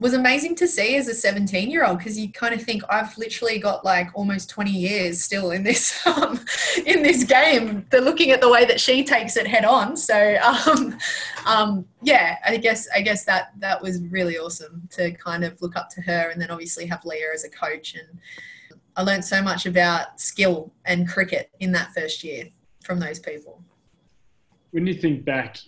[0.00, 3.16] was amazing to see as a 17 year old because you kind of think I've
[3.18, 6.40] literally got like almost 20 years still in this um,
[6.86, 7.84] in this game.
[7.90, 9.96] They're looking at the way that she takes it head on.
[9.96, 10.98] So um,
[11.46, 15.76] um, yeah, I guess I guess that that was really awesome to kind of look
[15.76, 18.20] up to her and then obviously have Leah as a coach and
[18.96, 22.48] I learned so much about skill and cricket in that first year
[22.82, 23.62] from those people.
[24.70, 25.58] When you think back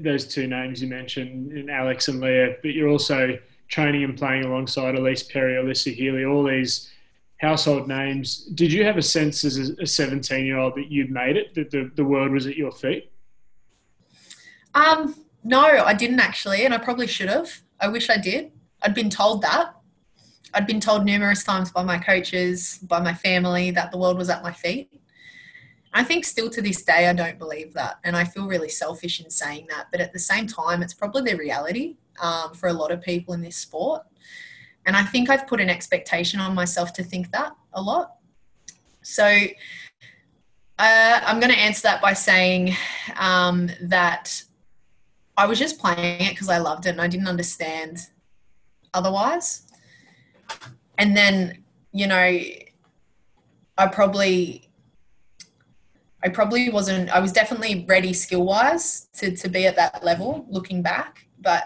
[0.00, 4.94] those two names you mentioned, Alex and Leah, but you're also training and playing alongside
[4.94, 6.90] Ellyse Perry, Alyssa Healy, all these
[7.38, 8.46] household names.
[8.54, 11.70] Did you have a sense as a 17 year old that you'd made it, that
[11.70, 13.10] the, the world was at your feet?
[14.74, 17.50] Um, no, I didn't actually, and I probably should have.
[17.80, 18.52] I wish I did.
[18.82, 19.74] I'd been told that.
[20.54, 24.30] I'd been told numerous times by my coaches, by my family, that the world was
[24.30, 24.90] at my feet.
[25.96, 28.00] I think still to this day, I don't believe that.
[28.04, 29.86] And I feel really selfish in saying that.
[29.90, 33.32] But at the same time, it's probably the reality um, for a lot of people
[33.32, 34.02] in this sport.
[34.84, 38.16] And I think I've put an expectation on myself to think that a lot.
[39.00, 42.76] So uh, I'm going to answer that by saying
[43.16, 44.42] um, that
[45.38, 48.00] I was just playing it because I loved it and I didn't understand
[48.92, 49.62] otherwise.
[50.98, 52.16] And then, you know,
[53.78, 54.65] I probably
[56.24, 60.46] I probably wasn't, I was definitely ready skill wise to, to be at that level
[60.48, 61.64] looking back, but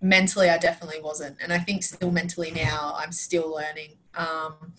[0.00, 1.36] mentally I definitely wasn't.
[1.42, 3.96] And I think still mentally now I'm still learning.
[4.14, 4.72] Um,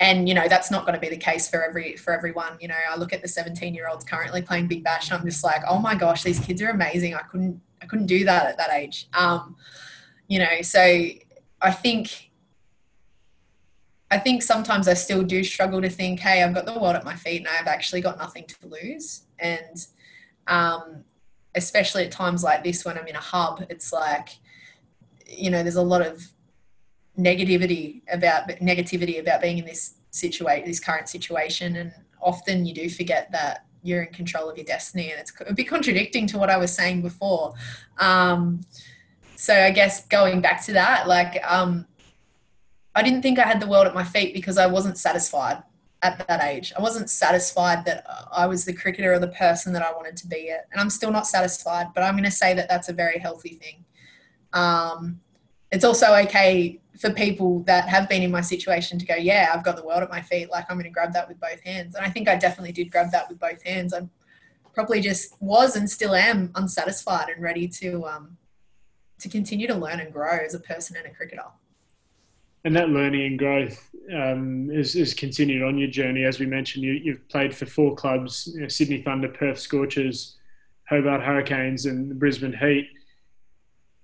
[0.00, 2.66] and you know that's not going to be the case for every for everyone you
[2.66, 5.44] know i look at the 17 year olds currently playing big bash and i'm just
[5.44, 8.56] like oh my gosh these kids are amazing i couldn't i couldn't do that at
[8.56, 9.54] that age um,
[10.26, 10.80] you know so
[11.60, 12.29] i think
[14.10, 17.04] I think sometimes I still do struggle to think, hey, I've got the world at
[17.04, 19.22] my feet and I've actually got nothing to lose.
[19.38, 19.86] And
[20.48, 21.04] um,
[21.54, 24.30] especially at times like this when I'm in a hub, it's like,
[25.26, 26.26] you know, there's a lot of
[27.18, 32.88] negativity about negativity about being in this situation, this current situation, and often you do
[32.88, 36.50] forget that you're in control of your destiny, and it's a bit contradicting to what
[36.50, 37.54] I was saying before.
[37.98, 38.62] Um,
[39.36, 41.86] so I guess going back to that, like um,
[42.94, 45.62] I didn't think I had the world at my feet because I wasn't satisfied.
[46.02, 46.72] at that age.
[46.78, 50.26] I wasn't satisfied that I was the cricketer or the person that I wanted to
[50.26, 50.66] be yet.
[50.72, 53.54] And I'm still not satisfied, but I'm going to say that that's a very healthy
[53.54, 53.84] thing.
[54.52, 55.20] Um,
[55.70, 59.62] it's also okay for people that have been in my situation to go, yeah, I've
[59.62, 60.50] got the world at my feet.
[60.50, 61.94] Like I'm going to grab that with both hands.
[61.94, 63.92] And I think I definitely did grab that with both hands.
[63.92, 64.08] I
[64.72, 68.38] probably just was and still am unsatisfied and ready to, um,
[69.18, 71.42] to continue to learn and grow as a person and a cricketer
[72.64, 76.24] and that learning and growth um, is, is, continued on your journey.
[76.24, 80.36] As we mentioned, you, have played for four clubs: you know, Sydney Thunder, Perth Scorchers,
[80.88, 82.88] Hobart Hurricanes, and the Brisbane Heat.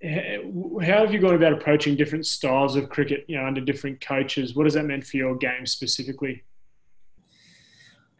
[0.03, 4.55] How have you gone about approaching different styles of cricket, you know, under different coaches?
[4.55, 6.43] What has that meant for your game specifically?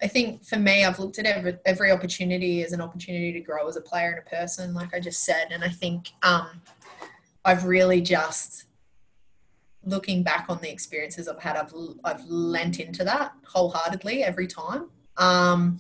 [0.02, 3.68] I think for me, I've looked at every, every opportunity as an opportunity to grow
[3.68, 5.48] as a player and a person, like I just said.
[5.52, 6.62] And I think um,
[7.44, 8.67] I've really just
[9.88, 11.74] looking back on the experiences I've had, I've,
[12.04, 14.90] I've lent into that wholeheartedly every time.
[15.18, 15.80] Um,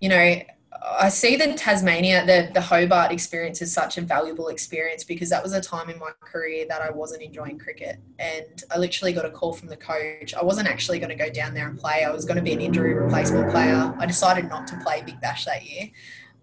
[0.00, 0.40] you know,
[0.82, 5.42] I see the Tasmania, the, the Hobart experience is such a valuable experience because that
[5.42, 7.98] was a time in my career that I wasn't enjoying cricket.
[8.18, 10.32] And I literally got a call from the coach.
[10.34, 12.04] I wasn't actually going to go down there and play.
[12.04, 13.94] I was going to be an injury replacement player.
[13.98, 15.90] I decided not to play Big Bash that year.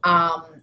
[0.03, 0.61] Um,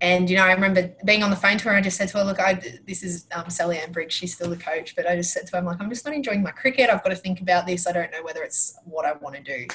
[0.00, 1.74] and you know, I remember being on the phone to her.
[1.74, 2.54] I just said to her, "Look, I,
[2.86, 4.14] this is um, Salliann Briggs.
[4.14, 6.14] She's still the coach, but I just said to her, I'm like, I'm just not
[6.14, 6.88] enjoying my cricket.
[6.88, 7.86] I've got to think about this.
[7.86, 9.66] I don't know whether it's what I want to do."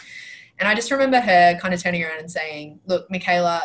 [0.57, 3.61] And I just remember her kind of turning around and saying, "Look, Mikayla,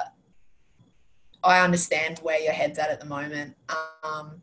[1.42, 3.56] I understand where your head's at at the moment.
[4.02, 4.42] Um,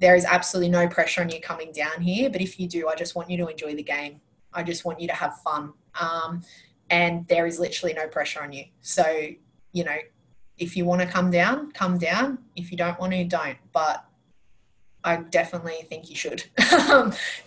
[0.00, 2.94] there is absolutely no pressure on you coming down here, but if you do, I
[2.94, 4.20] just want you to enjoy the game.
[4.52, 5.72] I just want you to have fun.
[6.00, 6.42] Um,
[6.90, 8.64] and there is literally no pressure on you.
[8.80, 9.28] So,
[9.72, 9.96] you know,
[10.58, 12.38] if you want to come down, come down.
[12.56, 13.58] If you don't want to, don't.
[13.72, 14.04] But
[15.02, 16.44] I definitely think you should,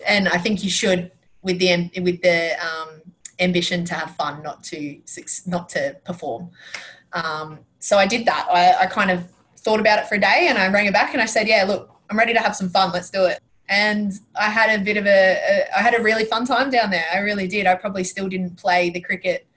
[0.06, 1.10] and I think you should
[1.42, 3.00] with the with the um,
[3.40, 5.00] ambition to have fun, not to
[5.46, 6.50] not to perform.
[7.12, 8.46] Um, so I did that.
[8.50, 11.14] I, I kind of thought about it for a day, and I rang her back
[11.14, 12.92] and I said, "Yeah, look, I'm ready to have some fun.
[12.92, 13.40] Let's do it."
[13.70, 16.90] And I had a bit of a, a I had a really fun time down
[16.90, 17.06] there.
[17.12, 17.66] I really did.
[17.66, 19.47] I probably still didn't play the cricket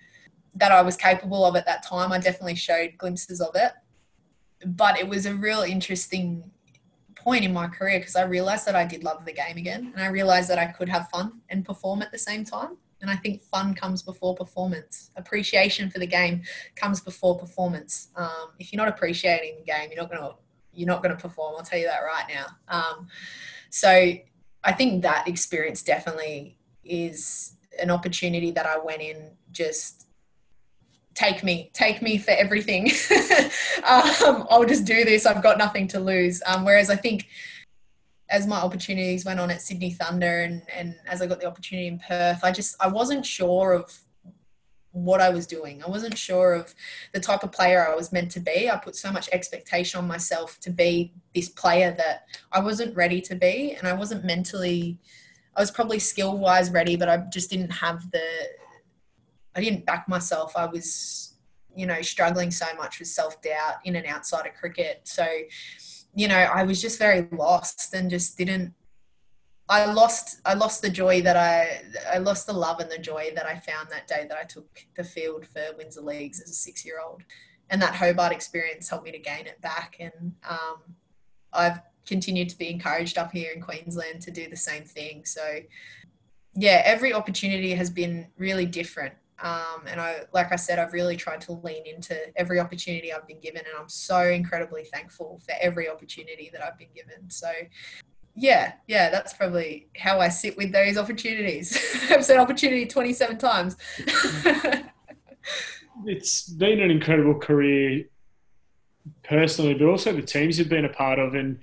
[0.55, 2.11] that I was capable of at that time.
[2.11, 3.71] I definitely showed glimpses of it.
[4.65, 6.51] But it was a real interesting
[7.15, 10.03] point in my career because I realized that I did love the game again and
[10.03, 12.77] I realized that I could have fun and perform at the same time.
[13.01, 15.09] And I think fun comes before performance.
[15.15, 16.43] Appreciation for the game
[16.75, 18.09] comes before performance.
[18.15, 20.35] Um, if you're not appreciating the game, you're not going to
[20.73, 21.55] you're not to perform.
[21.57, 22.45] I'll tell you that right now.
[22.67, 23.07] Um,
[23.69, 23.89] so
[24.63, 30.07] I think that experience definitely is an opportunity that I went in just
[31.13, 32.89] take me, take me for everything.
[33.87, 35.25] um, I'll just do this.
[35.25, 36.41] I've got nothing to lose.
[36.45, 37.27] Um, whereas I think
[38.29, 41.87] as my opportunities went on at Sydney Thunder and, and as I got the opportunity
[41.87, 43.99] in Perth, I just, I wasn't sure of
[44.93, 45.83] what I was doing.
[45.83, 46.73] I wasn't sure of
[47.13, 48.69] the type of player I was meant to be.
[48.69, 53.21] I put so much expectation on myself to be this player that I wasn't ready
[53.21, 53.75] to be.
[53.77, 54.97] And I wasn't mentally,
[55.55, 58.23] I was probably skill wise ready, but I just didn't have the,
[59.55, 60.55] I didn't back myself.
[60.55, 61.33] I was,
[61.75, 65.01] you know, struggling so much with self doubt in and outside of cricket.
[65.03, 65.25] So,
[66.15, 68.73] you know, I was just very lost and just didn't.
[69.69, 70.41] I lost.
[70.45, 71.83] I lost the joy that I.
[72.13, 74.67] I lost the love and the joy that I found that day that I took
[74.95, 77.23] the field for Windsor Leagues as a six-year-old,
[77.69, 79.95] and that Hobart experience helped me to gain it back.
[79.99, 80.77] And um,
[81.53, 85.23] I've continued to be encouraged up here in Queensland to do the same thing.
[85.23, 85.59] So,
[86.55, 91.17] yeah, every opportunity has been really different um, and I, like I said, I've really
[91.17, 95.55] tried to lean into every opportunity I've been given, and I'm so incredibly thankful for
[95.59, 97.29] every opportunity that I've been given.
[97.29, 97.49] So,
[98.35, 101.75] yeah, yeah, that's probably how I sit with those opportunities.
[102.11, 103.77] I've said opportunity 27 times.
[106.05, 108.05] it's been an incredible career
[109.23, 111.59] personally, but also the teams you've been a part of, and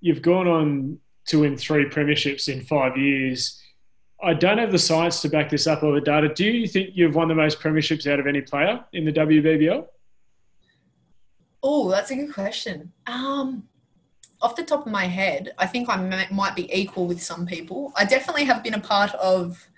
[0.00, 0.98] you've gone on
[1.28, 3.60] to win three premierships in five years
[4.22, 6.28] I don't have the science to back this up or the data.
[6.28, 9.86] Do you think you've won the most premierships out of any player in the WBBL?
[11.62, 12.92] Oh, that's a good question.
[13.06, 13.64] Um,
[14.40, 17.92] off the top of my head, I think I might be equal with some people.
[17.96, 19.68] I definitely have been a part of.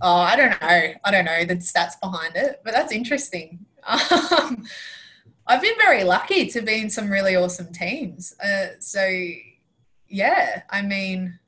[0.00, 0.92] Oh, I don't know.
[1.04, 3.66] I don't know the stats behind it, but that's interesting.
[3.86, 4.64] Um,
[5.46, 8.34] I've been very lucky to be in some really awesome teams.
[8.42, 9.06] Uh, so,
[10.08, 11.38] yeah, I mean,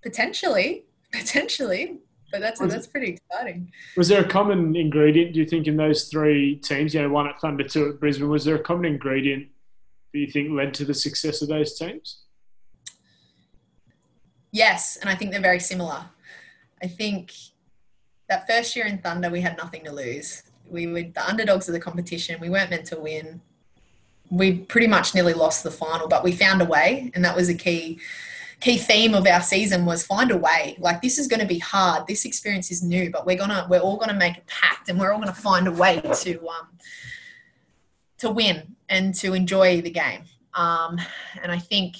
[0.00, 1.98] potentially potentially.
[2.32, 3.72] But that's was, that's pretty exciting.
[3.96, 5.32] Was there a common ingredient?
[5.32, 6.94] Do you think in those three teams?
[6.94, 8.28] You know, one at Thunder, two at Brisbane.
[8.28, 9.48] Was there a common ingredient
[10.12, 12.22] that you think led to the success of those teams?
[14.52, 16.04] Yes, and I think they're very similar.
[16.82, 17.32] I think
[18.28, 20.44] that first year in Thunder, we had nothing to lose.
[20.68, 22.40] We were the underdogs of the competition.
[22.40, 23.40] We weren't meant to win.
[24.30, 27.48] We pretty much nearly lost the final, but we found a way, and that was
[27.48, 27.98] a key
[28.60, 30.76] key theme of our season was find a way.
[30.78, 32.06] Like this is going to be hard.
[32.06, 35.12] This experience is new, but we're gonna we're all gonna make a pact, and we're
[35.12, 36.68] all gonna find a way to um,
[38.18, 40.22] to win and to enjoy the game.
[40.54, 40.98] Um,
[41.42, 41.96] and I think,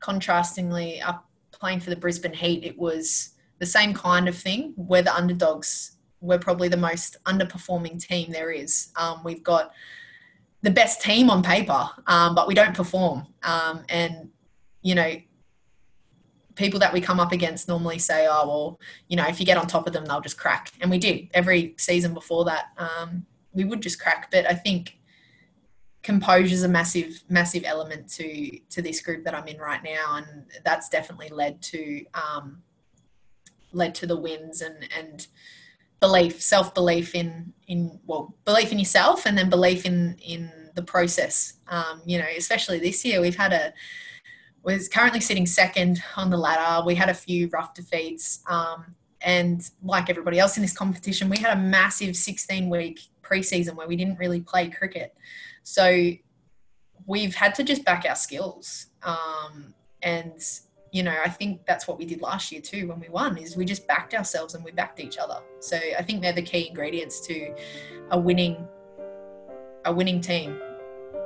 [0.00, 4.74] contrastingly, up playing for the Brisbane Heat, it was the same kind of thing.
[4.76, 5.96] We're the underdogs.
[6.20, 8.92] We're probably the most underperforming team there is.
[8.96, 9.72] Um, we've got
[10.62, 13.26] the best team on paper, um, but we don't perform.
[13.42, 14.30] Um, and
[14.82, 15.16] you know,
[16.54, 19.56] people that we come up against normally say, "Oh, well, you know, if you get
[19.56, 22.66] on top of them, they'll just crack." And we did every season before that.
[22.78, 24.98] Um, we would just crack, but I think
[26.02, 30.16] composure is a massive, massive element to to this group that I'm in right now,
[30.16, 32.62] and that's definitely led to um,
[33.72, 35.26] led to the wins and and
[36.00, 40.82] belief, self belief in in well, belief in yourself, and then belief in in the
[40.82, 41.54] process.
[41.68, 43.72] Um, you know, especially this year, we've had a
[44.64, 46.84] was currently sitting second on the ladder.
[46.84, 48.42] We had a few rough defeats.
[48.48, 53.74] Um, and like everybody else in this competition, we had a massive 16 week preseason
[53.74, 55.16] where we didn't really play cricket.
[55.62, 56.10] So
[57.06, 58.86] we've had to just back our skills.
[59.02, 60.42] Um, and,
[60.92, 63.56] you know, I think that's what we did last year too when we won is
[63.56, 65.40] we just backed ourselves and we backed each other.
[65.60, 67.54] So I think they're the key ingredients to
[68.10, 68.66] a winning
[69.86, 70.58] a winning team,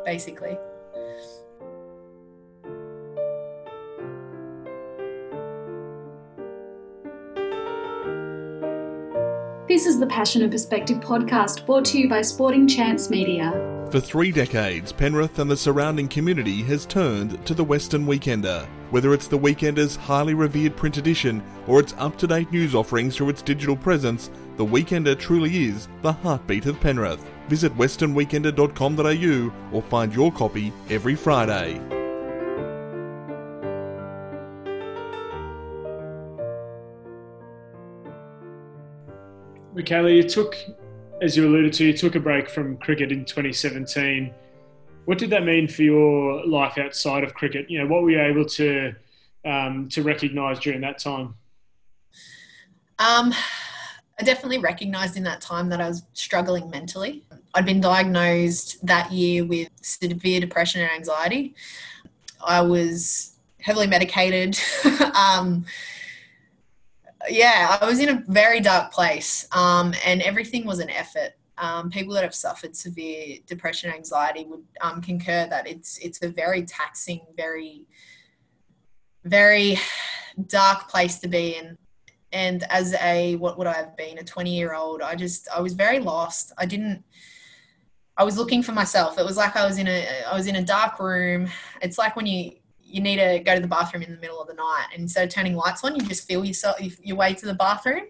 [0.05, 0.59] basically.
[9.89, 13.53] Is the Passion and Perspective podcast brought to you by Sporting Chance Media.
[13.91, 18.66] For three decades, Penrith and the surrounding community has turned to the Western Weekender.
[18.91, 23.16] Whether it's the Weekender's highly revered print edition or its up to date news offerings
[23.16, 27.24] through its digital presence, the Weekender truly is the heartbeat of Penrith.
[27.49, 31.97] Visit westernweekender.com.au or find your copy every Friday.
[39.78, 40.56] Mikayla, you took,
[41.22, 44.34] as you alluded to, you took a break from cricket in 2017.
[45.04, 47.70] What did that mean for your life outside of cricket?
[47.70, 48.92] You know, what were you able to
[49.44, 51.34] um, to recognise during that time?
[52.98, 53.32] Um,
[54.18, 57.24] I definitely recognised in that time that I was struggling mentally.
[57.54, 61.54] I'd been diagnosed that year with severe depression and anxiety.
[62.44, 64.58] I was heavily medicated.
[65.14, 65.64] um,
[67.28, 71.32] yeah, I was in a very dark place, um, and everything was an effort.
[71.56, 76.28] Um, people that have suffered severe depression, anxiety would um, concur that it's it's a
[76.28, 77.86] very taxing, very
[79.24, 79.78] very
[80.46, 81.76] dark place to be in.
[82.32, 85.60] And as a what would I have been a twenty year old, I just I
[85.60, 86.52] was very lost.
[86.58, 87.02] I didn't.
[88.16, 89.18] I was looking for myself.
[89.18, 91.48] It was like I was in a I was in a dark room.
[91.80, 92.52] It's like when you
[92.89, 94.86] you need to go to the bathroom in the middle of the night.
[94.93, 98.05] And instead of turning lights on you just feel yourself your way to the bathroom.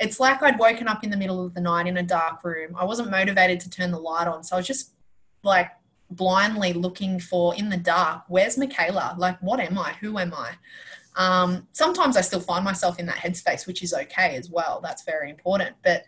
[0.00, 2.74] It's like i'd woken up in the middle of the night in a dark room.
[2.76, 4.92] I wasn't motivated to turn the light on so i was just
[5.42, 5.70] like
[6.10, 9.18] blindly looking for in the dark where's mikayla?
[9.18, 9.92] Like what am i?
[10.00, 10.52] Who am i?
[11.14, 14.80] Um, sometimes i still find myself in that headspace which is okay as well.
[14.82, 15.74] That's very important.
[15.82, 16.04] But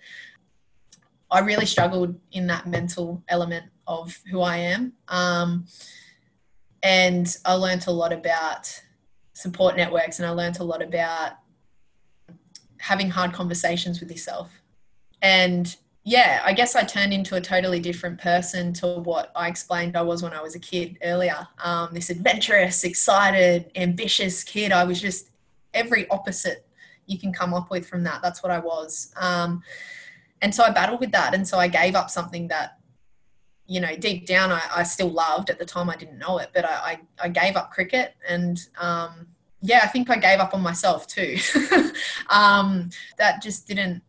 [1.31, 4.93] i really struggled in that mental element of who i am.
[5.09, 5.67] Um,
[6.85, 8.81] and I learned a lot about
[9.33, 11.33] support networks and I learned a lot about
[12.79, 14.51] having hard conversations with yourself.
[15.23, 15.75] And
[16.05, 20.03] yeah, I guess I turned into a totally different person to what I explained I
[20.03, 21.49] was when I was a kid earlier.
[21.65, 24.71] Um, this adventurous, excited, ambitious kid.
[24.71, 25.31] I was just
[25.73, 26.67] every opposite
[27.07, 28.21] you can come up with from that.
[28.21, 29.11] That's what I was.
[29.17, 29.63] Um,
[30.43, 31.33] and so I battled with that.
[31.33, 32.79] And so I gave up something that
[33.67, 35.49] you know, deep down, I, I, still loved.
[35.49, 38.61] At the time, I didn't know it, but I, I, I gave up cricket, and
[38.79, 39.27] um,
[39.63, 41.39] yeah, I think I gave up on myself too.
[42.29, 44.03] um, that just didn't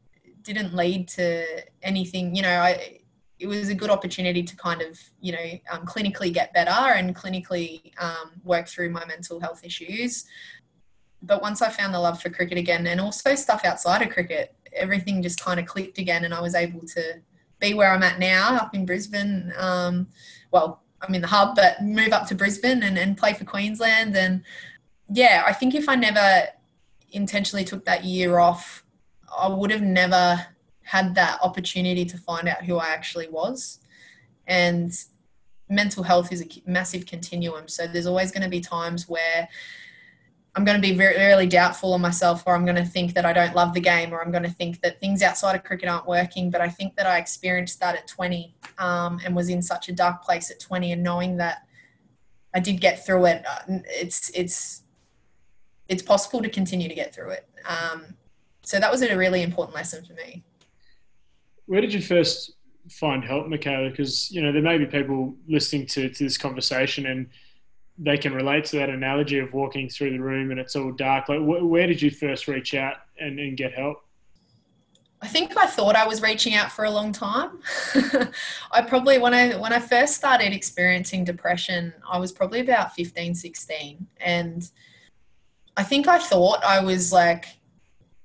[0.43, 1.45] didn't lead to
[1.81, 2.35] anything.
[2.35, 2.99] You know, I
[3.39, 7.15] it was a good opportunity to kind of you know um, clinically get better and
[7.15, 10.25] clinically um, work through my mental health issues.
[11.21, 14.53] But once I found the love for cricket again, and also stuff outside of cricket,
[14.73, 17.21] everything just kind of clicked again, and I was able to
[17.59, 19.53] be where I'm at now, up in Brisbane.
[19.57, 20.07] Um,
[20.51, 24.15] well, I'm in the hub, but move up to Brisbane and, and play for Queensland.
[24.15, 24.43] And
[25.09, 26.43] yeah, I think if I never
[27.11, 28.83] intentionally took that year off,
[29.37, 30.45] I would have never
[30.83, 33.79] had that opportunity to find out who I actually was.
[34.47, 34.93] And
[35.69, 37.67] mental health is a massive continuum.
[37.67, 39.47] So there's always going to be times where
[40.55, 43.25] I'm going to be very really doubtful of myself, or I'm going to think that
[43.25, 45.89] I don't love the game, or I'm going to think that things outside of cricket
[45.89, 46.49] aren't working.
[46.49, 49.91] But I think that I experienced that at 20 um, and was in such a
[49.91, 51.67] dark place at 20, and knowing that
[52.53, 54.83] I did get through it, uh, it's it's
[55.89, 57.49] it's possible to continue to get through it.
[57.67, 58.15] Um,
[58.61, 60.43] so that was a really important lesson for me.
[61.65, 62.53] Where did you first
[62.89, 63.91] find help, Mikayla?
[63.91, 67.27] Because you know there may be people listening to, to this conversation and
[67.97, 71.29] they can relate to that analogy of walking through the room and it's all dark.
[71.29, 74.03] Like, wh- where did you first reach out and, and get help?
[75.21, 77.59] I think I thought I was reaching out for a long time.
[78.71, 83.33] I probably when I when I first started experiencing depression, I was probably about 15,
[83.33, 84.69] 16 and
[85.77, 87.45] I think I thought I was like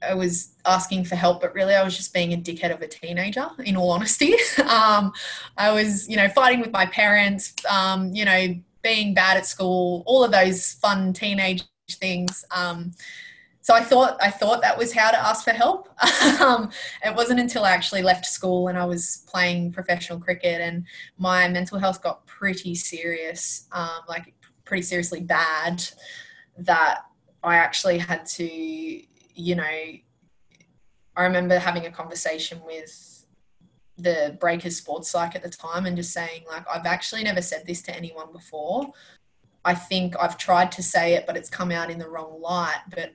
[0.03, 2.89] I was asking for help, but really I was just being a dickhead of a
[2.89, 4.35] teenager, in all honesty.
[4.67, 5.13] um,
[5.59, 10.03] I was, you know, fighting with my parents, um, you know, being bad at school,
[10.07, 12.45] all of those fun teenage things.
[12.51, 12.93] Um,
[13.63, 15.89] so I thought I thought that was how to ask for help.
[16.41, 16.71] um,
[17.05, 20.85] it wasn't until I actually left school and I was playing professional cricket and
[21.19, 24.33] my mental health got pretty serious, um, like
[24.65, 25.85] pretty seriously bad,
[26.59, 27.03] that
[27.43, 29.63] I actually had to, you know,
[31.17, 33.10] I remember having a conversation with
[34.03, 37.65] the Breakers sports psych at the time and just saying, like, I've actually never said
[37.67, 38.93] this to anyone before.
[39.65, 42.81] I think I've tried to say it, but it's come out in the wrong light.
[42.95, 43.13] But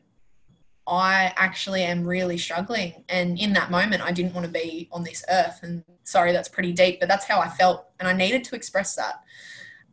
[0.88, 3.04] I actually am really struggling.
[3.10, 5.60] And in that moment, I didn't want to be on this earth.
[5.64, 7.88] And sorry, that's pretty deep, but that's how I felt.
[8.00, 9.22] And I needed to express that.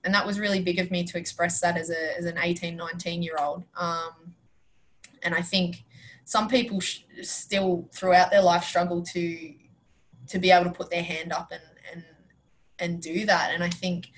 [0.04, 2.76] And that was really big of me to express that as, a, as an 18,
[2.76, 3.64] 19 year old.
[3.76, 4.34] Um,
[5.22, 5.84] and I think
[6.24, 9.54] some people sh- still throughout their life struggle to
[10.32, 11.62] to be able to put their hand up and
[11.92, 12.04] and
[12.78, 13.50] and do that.
[13.52, 14.10] And I think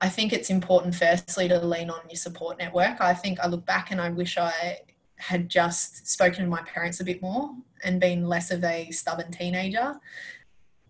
[0.00, 3.00] I think it's important firstly to lean on your support network.
[3.00, 4.78] I think I look back and I wish I
[5.16, 7.50] had just spoken to my parents a bit more
[7.82, 9.94] and been less of a stubborn teenager.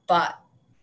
[0.07, 0.39] But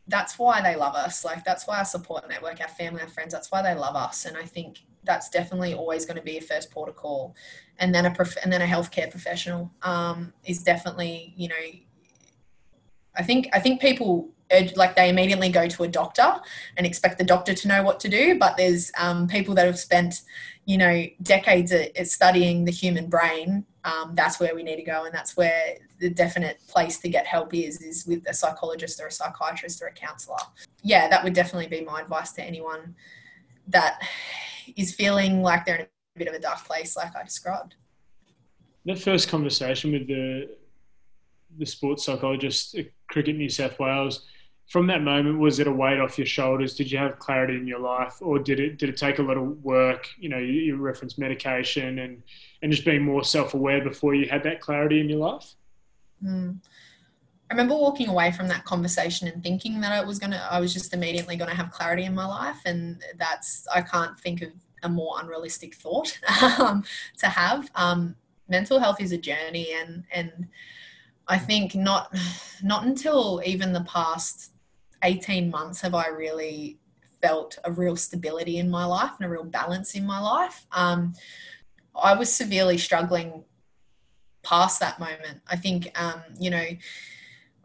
[0.07, 1.24] that's why they love us.
[1.24, 4.26] Like that's why our support network, our family, our friends, that's why they love us.
[4.26, 7.36] And I think that's definitely always going to be a first port of call.
[7.78, 11.66] And then a prof- and then a healthcare professional um, is definitely you know
[13.16, 14.30] I think I think people
[14.76, 16.36] like they immediately go to a doctor
[16.78, 19.80] and expect the doctor to know what to do, but there's um, people that have
[19.80, 20.22] spent
[20.66, 23.66] you know decades at, studying the human brain.
[23.84, 27.26] Um, that's where we need to go, and that's where the definite place to get
[27.26, 30.38] help is is with a psychologist or a psychiatrist or a counselor.
[30.84, 32.95] Yeah, that would definitely be my advice to anyone
[33.68, 34.01] that
[34.76, 37.76] is feeling like they're in a bit of a dark place, like I described.
[38.86, 40.49] That first conversation with the
[41.57, 42.76] the sports psychologist
[43.14, 44.26] Cricket New South Wales.
[44.68, 46.76] From that moment, was it a weight off your shoulders?
[46.76, 49.38] Did you have clarity in your life, or did it did it take a lot
[49.38, 50.09] of work?
[50.18, 52.24] You know, you, you referenced medication and
[52.61, 55.53] and just being more self aware before you had that clarity in your life.
[56.24, 56.57] Mm.
[57.51, 60.74] I remember walking away from that conversation and thinking that I was gonna, I was
[60.74, 64.49] just immediately gonna have clarity in my life, and that's I can't think of
[64.82, 66.18] a more unrealistic thought
[66.59, 66.84] um,
[67.20, 67.70] to have.
[67.76, 68.16] Um,
[68.49, 70.47] mental health is a journey, and and
[71.34, 72.15] I think not
[72.61, 74.51] not until even the past
[75.03, 76.77] 18 months have I really
[77.23, 80.67] felt a real stability in my life and a real balance in my life.
[80.71, 81.13] Um,
[81.95, 83.43] I was severely struggling
[84.43, 85.39] past that moment.
[85.47, 86.65] I think, um, you know,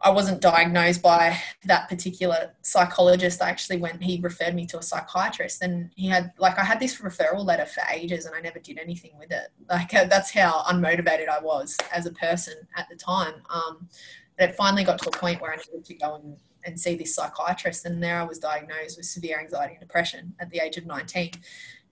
[0.01, 3.41] I wasn't diagnosed by that particular psychologist.
[3.41, 6.79] I actually went, he referred me to a psychiatrist and he had, like, I had
[6.79, 9.49] this referral letter for ages and I never did anything with it.
[9.69, 13.35] Like, uh, that's how unmotivated I was as a person at the time.
[13.53, 13.89] Um,
[14.37, 17.13] it finally got to a point where I needed to go and, and see this
[17.13, 17.85] psychiatrist.
[17.85, 21.31] And there I was diagnosed with severe anxiety and depression at the age of 19.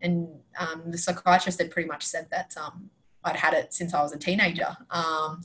[0.02, 2.90] And um, the psychiatrist had pretty much said that um,
[3.26, 4.78] I'd had it since I was a teenager.
[4.92, 5.42] Um,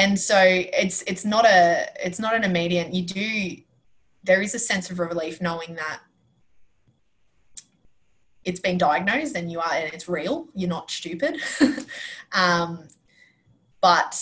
[0.00, 3.56] and so it's it's not a it's not an immediate you do
[4.24, 6.00] there is a sense of relief knowing that
[8.44, 11.40] it's been diagnosed and you are and it's real you're not stupid.
[12.32, 12.86] Um,
[13.80, 14.14] but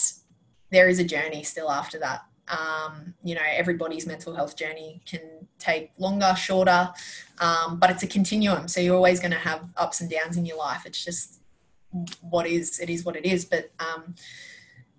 [0.70, 2.22] there is a journey still after that.
[2.48, 5.20] Um, you know everybody's mental health journey can
[5.58, 6.90] take longer shorter
[7.38, 8.66] um, but it's a continuum.
[8.66, 10.86] So you're always going to have ups and downs in your life.
[10.86, 11.40] It's just
[12.22, 13.44] what is it is what it is.
[13.44, 14.14] But um,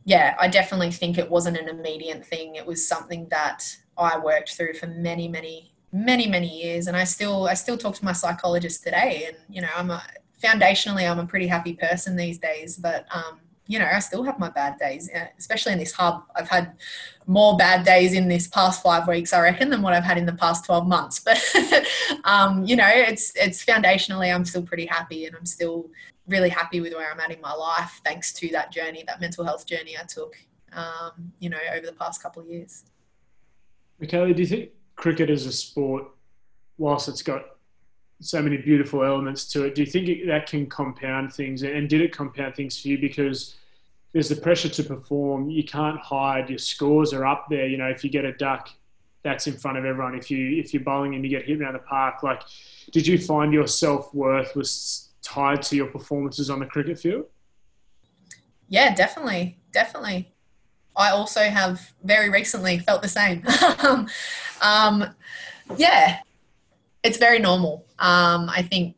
[0.10, 2.56] yeah, I definitely think it wasn't an immediate thing.
[2.56, 3.64] It was something that
[3.96, 7.94] I worked through for many, many, many, many years, and I still, I still talk
[7.94, 9.26] to my psychologist today.
[9.28, 10.02] And you know, I'm a
[10.44, 14.40] foundationally, I'm a pretty happy person these days, but um, you know, I still have
[14.40, 16.24] my bad days, especially in this hub.
[16.36, 16.74] I've had
[17.28, 20.26] more bad days in this past five weeks, I reckon, than what I've had in
[20.26, 21.20] the past 12 months.
[21.24, 21.40] But,
[22.24, 25.88] um, you know, it's, it's foundationally, I'm still pretty happy and I'm still
[26.30, 29.44] really happy with where I'm at in my life thanks to that journey, that mental
[29.44, 30.36] health journey I took,
[30.74, 32.84] um, you know, over the past couple of years.
[34.02, 36.06] Mikayla, do you think cricket as a sport,
[36.78, 37.46] whilst it's got
[38.22, 41.64] so many beautiful elements to it, do you think that can compound things?
[41.64, 42.98] And did it compound things for you?
[42.98, 43.56] Because
[44.14, 45.50] there's the pressure to perform.
[45.50, 46.50] You can't hide.
[46.50, 47.68] Your scores are up there.
[47.68, 48.70] You know, if you get a duck,
[49.24, 50.16] that's in front of everyone.
[50.16, 52.42] If you if you're bowling and you get hit around the park, like,
[52.92, 57.26] did you find your self worth was tied to your performances on the cricket field?
[58.68, 60.34] Yeah, definitely, definitely.
[60.96, 63.46] I also have very recently felt the same.
[64.62, 65.16] um,
[65.78, 66.20] yeah,
[67.04, 67.86] it's very normal.
[68.00, 68.96] Um, I think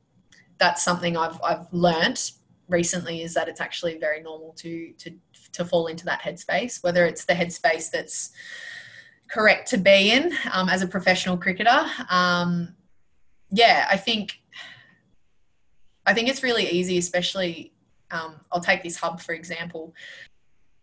[0.58, 2.34] that's something I've I've learnt
[2.68, 5.12] recently is that it's actually very normal to to
[5.54, 8.32] to fall into that headspace, whether it's the headspace that's
[9.30, 11.86] correct to be in um, as a professional cricketer.
[12.10, 12.76] Um,
[13.50, 14.41] yeah, I think
[16.06, 17.74] I think it's really easy, especially.
[18.10, 19.94] Um, I'll take this hub for example.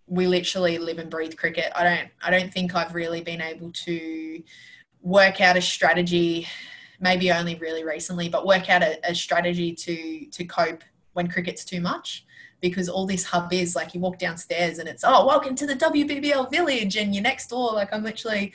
[0.07, 1.71] We literally live and breathe cricket.
[1.75, 2.09] I don't.
[2.23, 4.43] I don't think I've really been able to
[5.03, 6.47] work out a strategy.
[7.01, 11.65] Maybe only really recently, but work out a, a strategy to to cope when cricket's
[11.65, 12.25] too much
[12.61, 15.75] because all this hub is like you walk downstairs and it's oh welcome to the
[15.75, 18.53] WBBL village and you're next door like I'm literally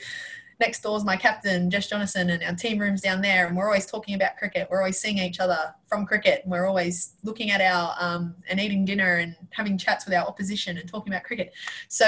[0.60, 3.66] next door is my captain Jess Jonassen and our team rooms down there and we're
[3.66, 7.50] always talking about cricket we're always seeing each other from cricket and we're always looking
[7.50, 11.24] at our um, and eating dinner and having chats with our opposition and talking about
[11.24, 11.52] cricket
[11.88, 12.06] so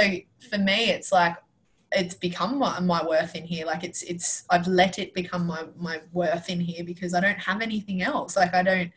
[0.51, 1.37] for me it's like
[1.93, 5.67] it's become my, my worth in here like it's it's I've let it become my
[5.77, 8.93] my worth in here because I don't have anything else like I don't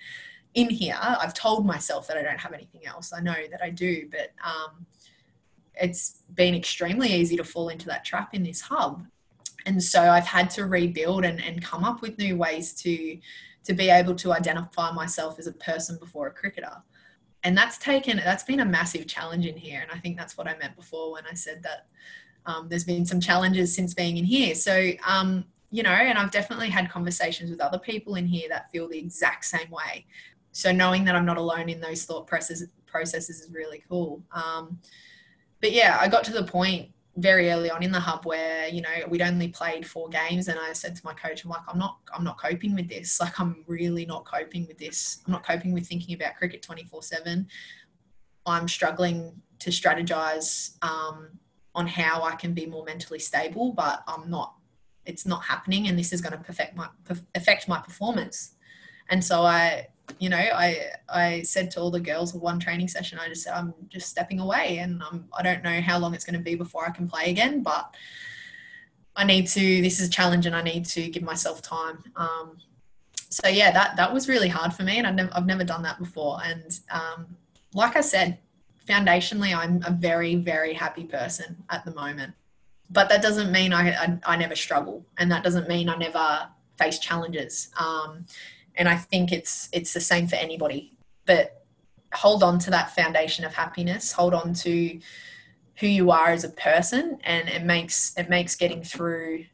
[0.55, 3.13] in here, I've told myself that I don't have anything else.
[3.13, 4.85] I know that I do, but um,
[5.75, 9.05] it's been extremely easy to fall into that trap in this hub.
[9.65, 13.17] And so I've had to rebuild and, and come up with new ways to
[13.65, 16.71] to be able to identify myself as a person before a cricketer.
[17.43, 19.81] And that's taken that's been a massive challenge in here.
[19.81, 21.87] And I think that's what I meant before when I said that
[22.45, 24.55] um, there's been some challenges since being in here.
[24.55, 28.71] So um, you know, and I've definitely had conversations with other people in here that
[28.71, 30.05] feel the exact same way
[30.51, 34.23] so knowing that I'm not alone in those thought processes processes is really cool.
[34.31, 34.79] Um,
[35.61, 36.89] but yeah, I got to the point
[37.19, 40.59] very early on in the hub where you know we'd only played four games and
[40.59, 43.19] i said to my coach i'm like i'm not i'm not coping with this.
[43.19, 45.19] Like i'm really not coping with this.
[45.25, 47.47] I'm not coping with thinking about cricket 24 7
[48.45, 51.29] i'm struggling to strategize um,
[51.75, 54.55] on how i can be more mentally stable but i'm not
[55.09, 56.87] it's not happening and this is going to perfect my
[57.35, 58.55] affect my performance.
[59.09, 59.87] And so i
[60.17, 63.43] you know, I I said to all the girls of one training session, I just
[63.43, 66.43] said I'm just stepping away, and I'm, I don't know how long it's going to
[66.43, 67.93] be before I can play again, but
[69.15, 69.81] I need to.
[69.81, 72.03] This is a challenge, and I need to give myself time.
[72.15, 72.57] Um,
[73.29, 75.83] so yeah, that that was really hard for me, and I've never I've never done
[75.83, 76.39] that before.
[76.43, 77.37] And um,
[77.73, 78.39] like I said,
[78.87, 82.33] foundationally, I'm a very very happy person at the moment,
[82.89, 86.47] but that doesn't mean I I, I never struggle, and that doesn't mean I never
[86.77, 87.69] face challenges.
[87.79, 88.25] Um,
[88.75, 90.93] and I think it's it's the same for anybody.
[91.25, 91.65] But
[92.13, 94.11] hold on to that foundation of happiness.
[94.11, 94.99] Hold on to
[95.79, 99.45] who you are as a person, and it makes it makes getting through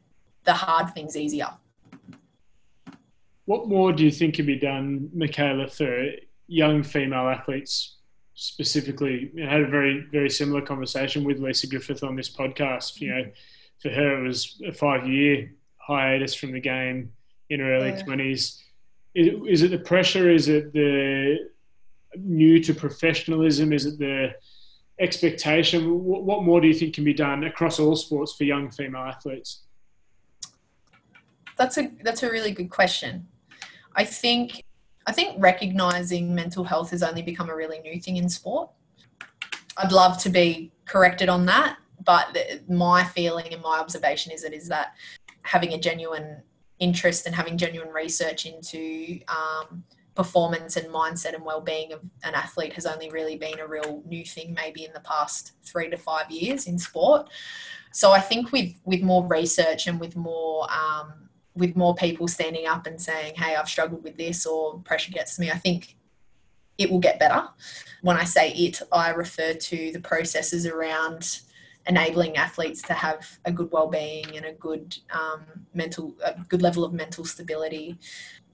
[0.44, 1.50] the hard things easier.
[3.44, 6.10] What more do you think can be done, Mikayla, for
[6.48, 7.96] young female athletes
[8.34, 9.30] specifically?
[9.40, 13.00] I had a very very similar conversation with Lisa Griffith on this podcast.
[13.00, 13.24] You know,
[13.80, 17.12] for her it was a five year hiatus from the game
[17.50, 18.60] in her early oh, twenties
[19.16, 20.30] is it the pressure?
[20.30, 21.48] Is it the
[22.16, 23.72] new to professionalism?
[23.72, 24.34] Is it the
[25.00, 26.04] expectation?
[26.04, 29.62] What more do you think can be done across all sports for young female athletes?
[31.56, 33.26] That's a that's a really good question.
[33.94, 34.62] I think
[35.06, 38.70] I think recognizing mental health has only become a really new thing in sport.
[39.78, 42.36] I'd love to be corrected on that, but
[42.68, 44.94] my feeling and my observation is it is that
[45.42, 46.42] having a genuine
[46.78, 49.84] interest and having genuine research into um,
[50.16, 54.24] performance and mindset and well-being of an athlete has only really been a real new
[54.24, 57.28] thing maybe in the past three to five years in sport.
[57.92, 62.66] So i think with with more research and with more um, with more people standing
[62.66, 65.96] up and saying hey i've struggled with this or pressure gets to me i think
[66.78, 67.48] it will get better.
[68.02, 71.40] When i say it i refer to the processes around
[71.86, 75.42] enabling athletes to have a good well-being and a good um,
[75.74, 77.98] mental a good level of mental stability.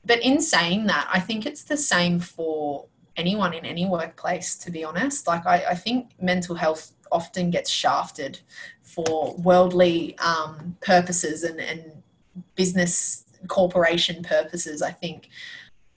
[0.05, 4.71] But in saying that i think it's the same for anyone in any workplace to
[4.71, 5.27] be honest.
[5.27, 8.41] Like i, I think mental health often gets shafted
[8.83, 12.03] for worldly um, purposes and, and
[12.57, 14.83] business corporation purposes.
[14.83, 15.29] I think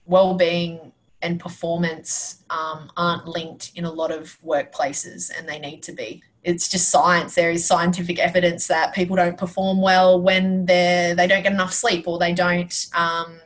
[0.04, 5.92] well-being and performance um, aren't linked in a lot of workplaces and they need to
[5.92, 7.34] be it's just science.
[7.34, 11.72] There is scientific evidence that people don't perform well when they're they don't get enough
[11.72, 13.40] sleep or they don't um,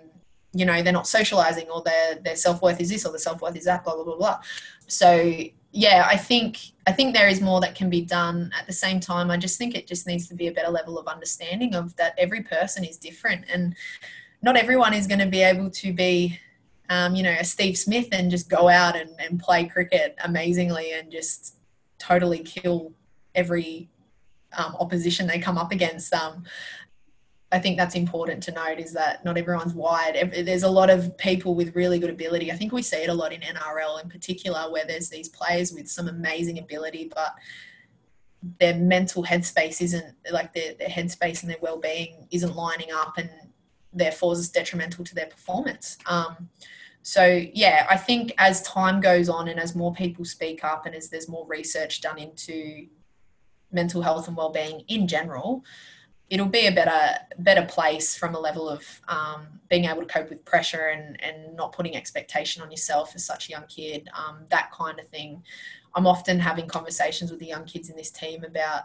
[0.52, 3.64] you know they're not socializing or their their self-worth is this or their self-worth is
[3.64, 4.38] that blah blah blah blah.
[4.86, 5.32] So
[5.72, 8.50] yeah i think i think there is more that can be done.
[8.58, 10.98] At the same time i just think it just needs to be a better level
[10.98, 13.76] of understanding of that every person is different and
[14.42, 16.38] not everyone is going to be able to be
[16.88, 20.92] um, you know a steve smith and just go out and, and play cricket amazingly
[20.92, 21.54] and just
[22.00, 22.92] totally kill
[23.34, 23.88] every
[24.58, 26.42] um, opposition they come up against um,
[27.52, 30.32] I think that's important to note is that not everyone's wired.
[30.46, 32.52] There's a lot of people with really good ability.
[32.52, 35.72] I think we see it a lot in NRL in particular, where there's these players
[35.72, 37.34] with some amazing ability, but
[38.60, 43.28] their mental headspace isn't like their, their headspace and their well-being isn't lining up, and
[43.92, 45.98] therefore is detrimental to their performance.
[46.06, 46.48] Um,
[47.02, 50.94] so yeah, I think as time goes on and as more people speak up and
[50.94, 52.86] as there's more research done into
[53.72, 55.64] mental health and well-being in general,
[56.28, 60.30] it'll be a better better place from a level of um, being able to cope
[60.30, 64.38] with pressure and and not putting expectation on yourself as such a young kid um,
[64.50, 65.42] that kind of thing.
[65.94, 68.84] I'm often having conversations with the young kids in this team about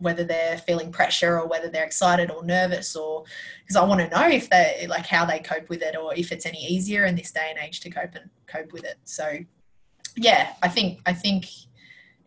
[0.00, 3.24] whether they're feeling pressure or whether they're excited or nervous or
[3.62, 6.32] because i want to know if they like how they cope with it or if
[6.32, 9.38] it's any easier in this day and age to cope and cope with it so
[10.16, 11.46] yeah i think i think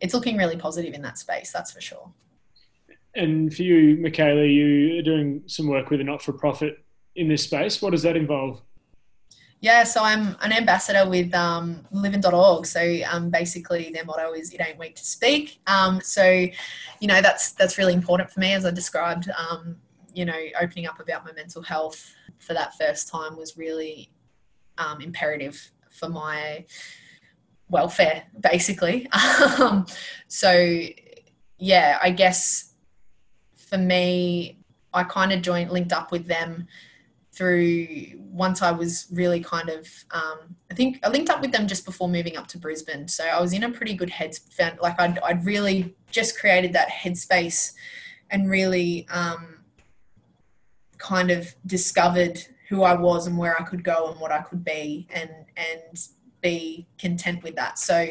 [0.00, 2.10] it's looking really positive in that space that's for sure
[3.14, 7.28] and for you, Mikayla, you are doing some work with a not for profit in
[7.28, 7.80] this space.
[7.80, 8.60] What does that involve?
[9.64, 12.66] Yeah, so I'm an ambassador with um, livin.org.
[12.66, 16.22] So um, basically, their motto is "It ain't weak to speak." Um, so,
[17.00, 19.30] you know, that's that's really important for me, as I described.
[19.30, 19.76] Um,
[20.12, 24.12] you know, opening up about my mental health for that first time was really
[24.76, 26.66] um, imperative for my
[27.70, 29.08] welfare, basically.
[29.58, 29.86] Um,
[30.28, 30.78] so,
[31.56, 32.74] yeah, I guess
[33.56, 34.58] for me,
[34.92, 36.66] I kind of joined, linked up with them
[37.34, 41.66] through once I was really kind of, um, I think I linked up with them
[41.66, 43.08] just before moving up to Brisbane.
[43.08, 44.36] So I was in a pretty good head,
[44.80, 47.72] like I'd, I'd really just created that headspace
[48.30, 49.58] and really um,
[50.98, 54.64] kind of discovered who I was and where I could go and what I could
[54.64, 55.98] be and, and
[56.40, 57.78] be content with that.
[57.78, 58.08] So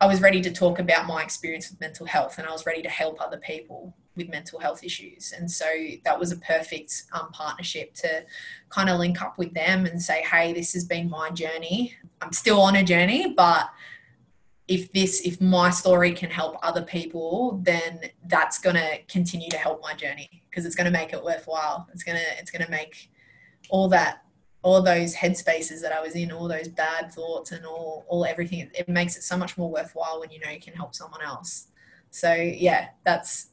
[0.00, 2.82] I was ready to talk about my experience with mental health and I was ready
[2.82, 5.32] to help other people with mental health issues.
[5.32, 5.66] And so
[6.04, 8.24] that was a perfect um, partnership to
[8.68, 11.94] kind of link up with them and say, hey, this has been my journey.
[12.20, 13.70] I'm still on a journey, but
[14.68, 19.56] if this if my story can help other people then that's going to continue to
[19.56, 22.64] help my journey because it's going to make it worthwhile it's going to it's going
[22.64, 23.08] to make
[23.70, 24.26] all that
[24.66, 28.68] all those headspaces that I was in, all those bad thoughts and all, all everything,
[28.76, 31.68] it makes it so much more worthwhile when you know you can help someone else.
[32.10, 33.50] So yeah, that's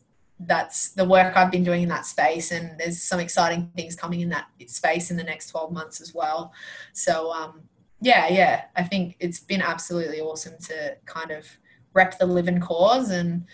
[0.48, 4.22] that's the work I've been doing in that space, and there's some exciting things coming
[4.22, 6.54] in that space in the next 12 months as well.
[6.94, 7.62] So, um,
[8.02, 11.46] yeah, yeah, I think it's been absolutely awesome to kind of
[11.94, 13.46] rep the living cause, and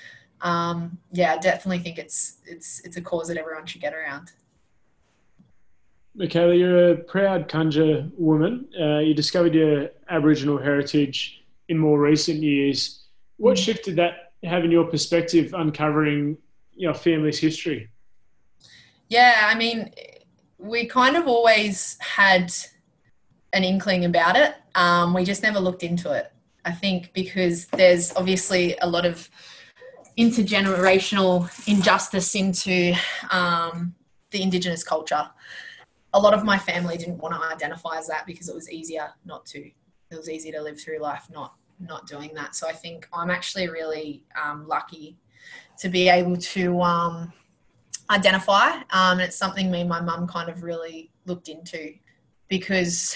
[0.42, 4.32] um, yeah, I definitely think it's it's it's a cause that everyone should get around.
[6.18, 8.68] Mikayla, you're a proud Kunja woman.
[8.80, 13.04] Uh, you discovered your Aboriginal heritage in more recent years.
[13.38, 13.64] What mm.
[13.64, 16.38] shift did that have in your perspective, uncovering
[16.80, 17.90] your family's history?
[19.10, 19.92] Yeah, I mean,
[20.58, 22.54] we kind of always had
[23.54, 24.56] an inkling about it.
[24.76, 26.32] Um, we just never looked into it.
[26.64, 29.30] I think because there's obviously a lot of
[30.18, 32.94] intergenerational injustice into
[33.32, 33.94] um,
[34.32, 35.30] the Indigenous culture.
[36.14, 39.10] A lot of my family didn't want to identify as that because it was easier
[39.26, 39.60] not to.
[39.60, 42.56] It was easier to live through life not not doing that.
[42.56, 45.18] So I think I'm actually really um, lucky
[45.80, 47.34] to be able to um,
[48.10, 48.70] identify.
[48.92, 51.94] Um, and it's something me and my mum kind of really looked into
[52.48, 53.16] because,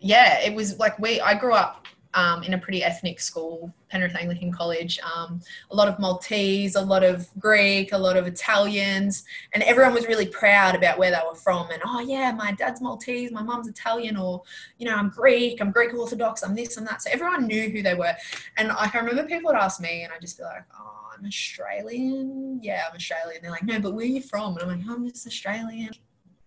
[0.00, 1.83] yeah, it was like we, I grew up
[2.14, 4.98] um, in a pretty ethnic school, Penrith Anglican College.
[5.00, 5.40] Um,
[5.70, 10.06] a lot of Maltese, a lot of Greek, a lot of Italians, and everyone was
[10.06, 11.70] really proud about where they were from.
[11.70, 14.42] And oh yeah, my dad's Maltese, my mum's Italian, or
[14.78, 17.02] you know I'm Greek, I'm Greek Orthodox, I'm this and that.
[17.02, 18.14] So everyone knew who they were.
[18.56, 21.26] And I can remember people would ask me, and I'd just be like, oh I'm
[21.26, 22.60] Australian.
[22.62, 23.42] Yeah, I'm Australian.
[23.42, 24.56] They're like, no, but where are you from?
[24.56, 25.90] And I'm like, I'm just Australian.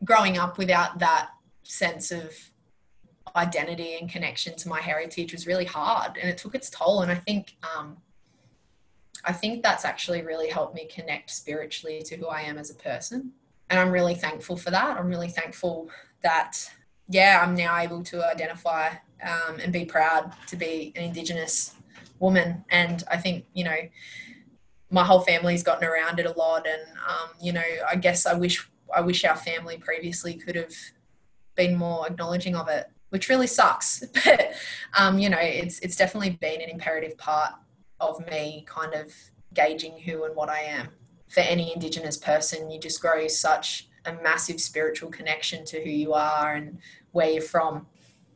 [0.03, 1.31] Growing up without that
[1.63, 2.33] sense of
[3.37, 7.01] identity and connection to my heritage was really hard and it took its toll.
[7.01, 7.97] And I think, um,
[9.23, 12.75] I think that's actually really helped me connect spiritually to who I am as a
[12.75, 13.31] person.
[13.69, 14.97] And I'm really thankful for that.
[14.97, 15.89] I'm really thankful
[16.23, 16.69] that
[17.09, 18.89] yeah, I'm now able to identify
[19.23, 21.75] um, and be proud to be an Indigenous
[22.19, 22.63] woman.
[22.69, 23.77] And I think, you know,
[24.89, 26.67] my whole family's gotten around it a lot.
[26.67, 30.73] And, um, you know, I guess I wish, I wish our family previously could have
[31.55, 34.03] been more acknowledging of it, which really sucks.
[34.25, 34.53] But,
[34.97, 37.53] um, you know, it's, it's definitely been an imperative part
[37.99, 39.13] of me kind of
[39.53, 40.89] gauging who and what I am.
[41.29, 46.13] For any Indigenous person, you just grow such a massive spiritual connection to who you
[46.13, 46.79] are and
[47.11, 47.85] where you're from.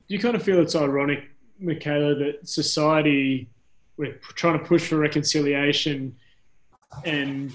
[0.07, 1.24] You kind of feel it's ironic,
[1.61, 3.49] Mikayla, that society,
[3.97, 6.15] we're trying to push for reconciliation,
[7.05, 7.51] and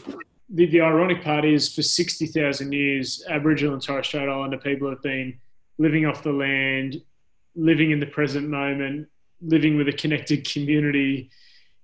[0.48, 5.02] the, the ironic part is for 60,000 years, Aboriginal and Torres Strait Islander people have
[5.02, 5.38] been
[5.78, 7.02] living off the land,
[7.54, 9.08] living in the present moment,
[9.40, 11.30] living with a connected community,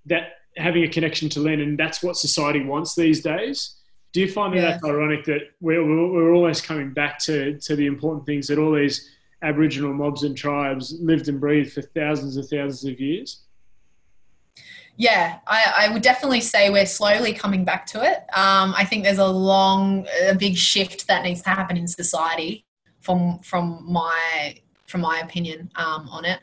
[0.06, 3.76] that having a connection to land, and that's what society wants these days.
[4.12, 4.70] Do you find that yeah.
[4.72, 8.72] that's ironic that we're, we're almost coming back to, to the important things that all
[8.72, 9.10] these
[9.42, 13.42] Aboriginal mobs and tribes lived and breathed for thousands and thousands of years?
[14.96, 18.18] Yeah, I, I would definitely say we're slowly coming back to it.
[18.34, 22.66] Um, I think there's a long, a big shift that needs to happen in society,
[23.02, 26.40] from from my from my opinion um, on it.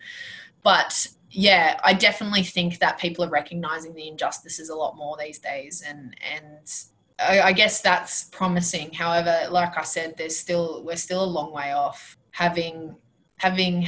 [0.64, 5.39] But yeah, I definitely think that people are recognizing the injustices a lot more these
[5.39, 6.72] days, and and
[7.20, 8.93] I, I guess that's promising.
[8.93, 12.95] However, like I said, there's still we're still a long way off having
[13.38, 13.88] having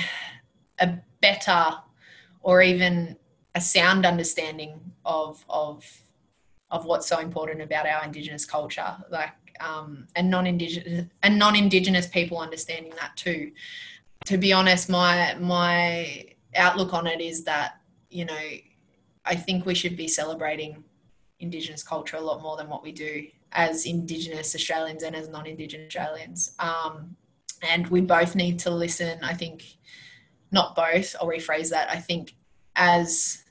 [0.80, 1.74] a better
[2.42, 3.18] or even
[3.56, 5.86] a sound understanding of of
[6.70, 9.32] of what's so important about our indigenous culture like
[9.64, 13.52] um, and non-indigenous and non-indigenous people understanding that too.
[14.26, 18.40] To be honest my my outlook on it is that you know
[19.26, 20.84] i think we should be celebrating
[21.40, 25.88] indigenous culture a lot more than what we do as indigenous australians and as non-indigenous
[25.88, 26.54] australians.
[26.60, 27.16] Um,
[27.64, 29.78] and we both need to listen i think
[30.52, 31.90] not both i'll rephrase that.
[31.90, 32.36] I think
[32.76, 33.44] as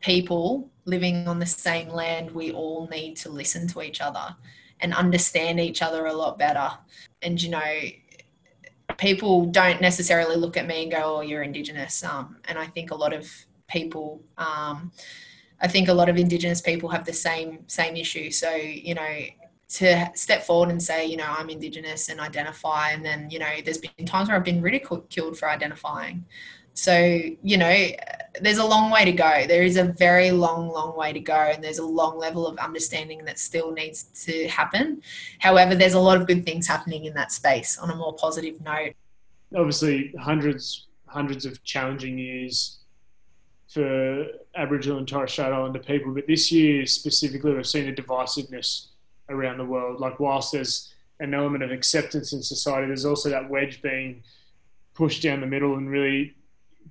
[0.00, 4.34] people living on the same land we all need to listen to each other
[4.80, 6.70] and understand each other a lot better
[7.22, 7.72] and you know
[8.96, 12.90] people don't necessarily look at me and go oh you're indigenous um, and i think
[12.90, 13.28] a lot of
[13.68, 14.90] people um,
[15.60, 19.18] i think a lot of indigenous people have the same same issue so you know
[19.70, 22.90] to step forward and say, you know, I'm Indigenous and identify.
[22.90, 26.24] And then, you know, there's been times where I've been ridiculed for identifying.
[26.74, 27.86] So, you know,
[28.40, 29.46] there's a long way to go.
[29.46, 31.34] There is a very long, long way to go.
[31.34, 35.02] And there's a long level of understanding that still needs to happen.
[35.38, 38.60] However, there's a lot of good things happening in that space on a more positive
[38.60, 38.94] note.
[39.54, 42.78] Obviously, hundreds, hundreds of challenging years
[43.68, 46.12] for Aboriginal and Torres Strait Islander people.
[46.12, 48.86] But this year specifically, we've seen a divisiveness
[49.28, 50.00] around the world.
[50.00, 54.22] Like whilst there's an element of acceptance in society, there's also that wedge being
[54.94, 56.34] pushed down the middle and really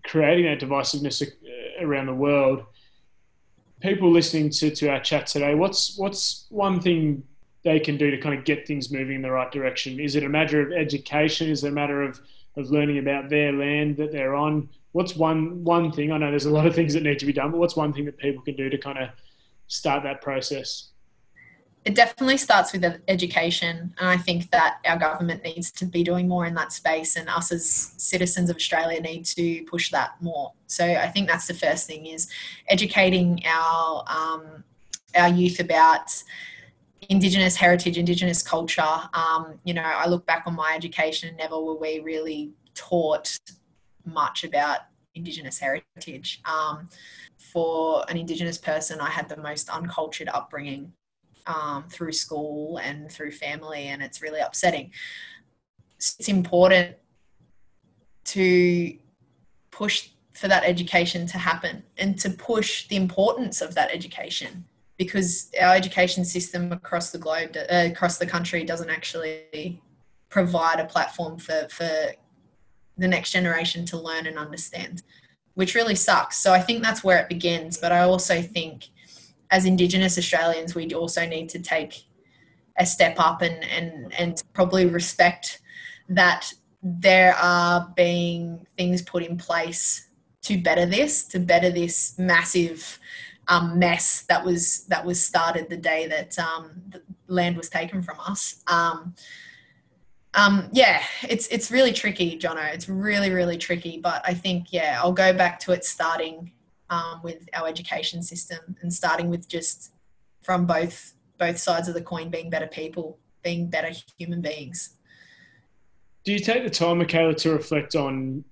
[0.03, 2.65] creating that divisiveness uh, around the world.
[3.81, 7.23] People listening to, to our chat today, what's what's one thing
[7.63, 9.99] they can do to kind of get things moving in the right direction?
[9.99, 11.49] Is it a matter of education?
[11.49, 12.19] Is it a matter of,
[12.55, 14.69] of learning about their land that they're on?
[14.91, 16.11] What's one one thing?
[16.11, 17.93] I know there's a lot of things that need to be done, but what's one
[17.93, 19.09] thing that people can do to kind of
[19.67, 20.89] start that process?
[21.85, 26.27] It definitely starts with education and i think that our government needs to be doing
[26.27, 30.51] more in that space and us as citizens of australia need to push that more.
[30.67, 32.29] So i think that's the first thing is
[32.67, 34.63] educating our um,
[35.15, 36.11] our youth about
[37.09, 39.09] indigenous heritage indigenous culture.
[39.13, 43.37] Um, you know i look back on my education and never were we really taught
[44.05, 44.79] much about
[45.15, 46.41] indigenous heritage.
[46.45, 46.89] Um,
[47.37, 50.91] for an indigenous person i had the most uncultured upbringing
[51.49, 54.91] um, through school and through family, and it's really upsetting.
[55.97, 56.95] It's important
[58.25, 58.97] to
[59.71, 64.63] push for that education to happen and to push the importance of that education
[64.97, 69.81] because our education system across the globe, uh, across the country, doesn't actually
[70.29, 71.89] provide a platform for, for
[72.97, 75.01] the next generation to learn and understand,
[75.55, 76.37] which really sucks.
[76.37, 77.77] So I think that's where it begins.
[77.77, 78.89] But I also think
[79.51, 82.03] as Indigenous Australians, we also need to take
[82.77, 85.61] a step up and, and, and probably respect
[86.07, 90.09] that there are being things put in place
[90.43, 92.99] to better this, to better this massive
[93.49, 98.01] um, mess that was that was started the day that um, the land was taken
[98.01, 98.63] from us.
[98.67, 99.15] Um,
[100.35, 102.71] um, yeah, it's it's really tricky, Jono.
[102.73, 103.99] It's really really tricky.
[103.99, 106.51] But I think yeah, I'll go back to it starting
[106.89, 109.91] um, with our education system and starting with just
[110.41, 114.95] from both both sides of the coin being better people being better human beings
[116.25, 118.43] Do you take the time, Mikayla, to reflect on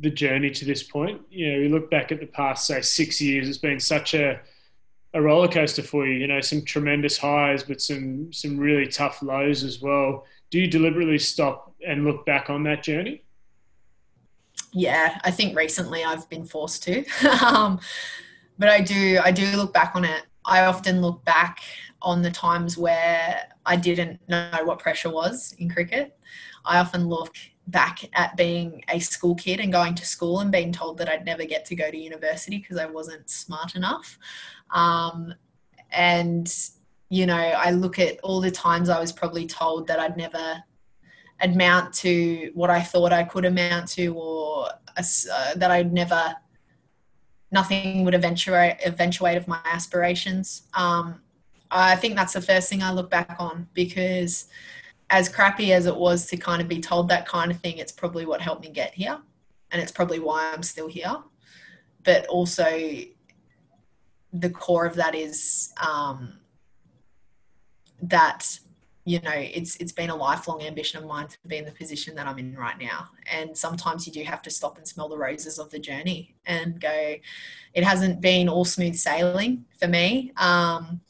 [0.00, 1.20] the journey to this point?
[1.30, 4.40] You know, you look back at the past, say, six years, it's been such a
[5.14, 6.14] a roller coaster for you.
[6.14, 10.26] You know, some tremendous highs, but some some really tough lows as well.
[10.50, 13.22] Do you deliberately stop and look back on that journey?
[14.72, 17.04] Yeah, I think recently I've been forced to,
[17.44, 17.80] um,
[18.58, 20.22] but I do I do look back on it.
[20.44, 21.60] I often look back
[22.02, 26.18] on the times where I didn't know what pressure was in cricket.
[26.64, 27.36] I often look
[27.68, 31.24] back at being a school kid and going to school and being told that I'd
[31.24, 34.18] never get to go to university because I wasn't smart enough.
[34.70, 35.34] Um,
[35.90, 36.52] and,
[37.08, 40.62] you know, I look at all the times I was probably told that I'd never
[41.44, 46.34] amount to what I thought I could amount to or uh, that I'd never,
[47.50, 50.62] nothing would eventuate, eventuate of my aspirations.
[50.74, 51.20] Um,
[51.70, 54.46] I think that's the first thing I look back on because
[55.10, 57.92] as crappy as it was to kind of be told that kind of thing, it's
[57.92, 59.18] probably what helped me get here.
[59.70, 61.16] And it's probably why I'm still here.
[62.04, 62.66] But also,
[64.32, 66.38] the core of that is um,
[68.02, 68.58] that
[69.04, 72.14] you know it's it's been a lifelong ambition of mine to be in the position
[72.14, 73.08] that I'm in right now.
[73.30, 76.80] And sometimes you do have to stop and smell the roses of the journey and
[76.80, 77.14] go
[77.74, 80.32] it hasn't been all smooth sailing for me.
[80.36, 81.00] Um,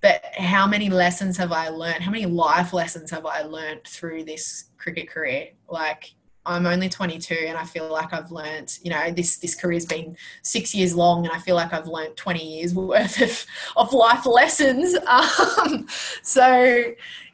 [0.00, 2.02] but how many lessons have I learned?
[2.02, 5.48] How many life lessons have I learned through this cricket career?
[5.68, 6.14] Like
[6.46, 10.16] I'm only 22 and I feel like I've learned, you know, this this career's been
[10.42, 13.44] six years long and I feel like I've learned 20 years worth of,
[13.76, 14.96] of life lessons.
[15.16, 15.86] Um,
[16.22, 16.84] so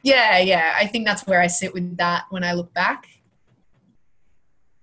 [0.03, 3.07] yeah, yeah, I think that's where I sit with that when I look back.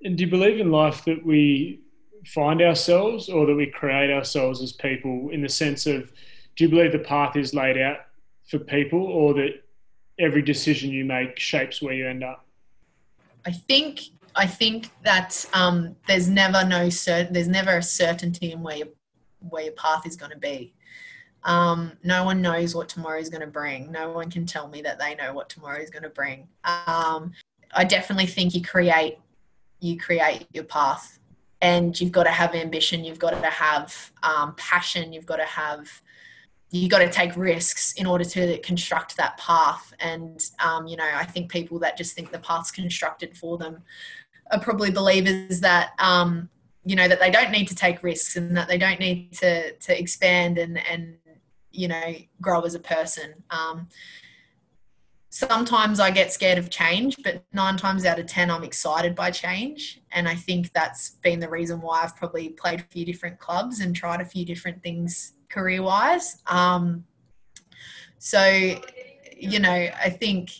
[0.02, 1.80] And do you believe in life that we
[2.26, 6.12] find ourselves or that we create ourselves as people in the sense of
[6.56, 7.98] do you believe the path is laid out
[8.48, 9.62] for people or that
[10.18, 12.44] every decision you make shapes where you end up?
[13.46, 14.00] I think
[14.36, 18.88] I think that um, there's never no certain there's never a certainty in where your,
[19.48, 20.74] where your path is going to be.
[21.42, 23.90] Um, no one knows what tomorrow is going to bring.
[23.90, 26.48] No one can tell me that they know what tomorrow is going to bring.
[26.64, 27.32] Um,
[27.72, 29.18] I definitely think you create
[29.80, 31.18] you create your path,
[31.62, 33.04] and you've got to have ambition.
[33.04, 35.12] You've got to have um, passion.
[35.12, 35.88] You've got to have
[36.70, 39.92] you got to take risks in order to construct that path.
[39.98, 43.82] And um, you know, I think people that just think the path's constructed for them
[44.52, 46.48] are probably believers that um,
[46.84, 49.72] you know that they don't need to take risks and that they don't need to
[49.72, 51.16] to expand and and
[51.72, 53.42] you know grow as a person.
[53.50, 53.88] Um,
[55.28, 59.32] sometimes I get scared of change, but nine times out of ten, I'm excited by
[59.32, 63.40] change, and I think that's been the reason why I've probably played a few different
[63.40, 66.42] clubs and tried a few different things career wise.
[66.46, 67.04] Um,
[68.18, 68.42] so,
[69.36, 70.52] you know, I think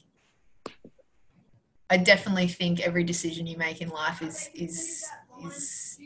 [1.89, 5.05] I definitely think every decision you make in life is is
[5.45, 5.99] is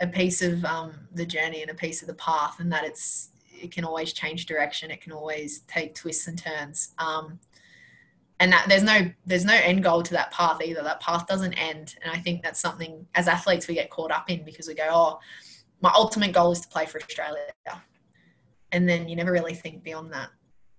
[0.00, 3.30] a piece of um, the journey and a piece of the path, and that it's
[3.50, 4.90] it can always change direction.
[4.90, 6.94] It can always take twists and turns.
[6.98, 7.40] Um,
[8.40, 10.82] and that there's no there's no end goal to that path either.
[10.82, 14.30] That path doesn't end, and I think that's something as athletes we get caught up
[14.30, 15.18] in because we go, oh,
[15.80, 17.42] my ultimate goal is to play for Australia
[18.72, 20.30] and then you never really think beyond that.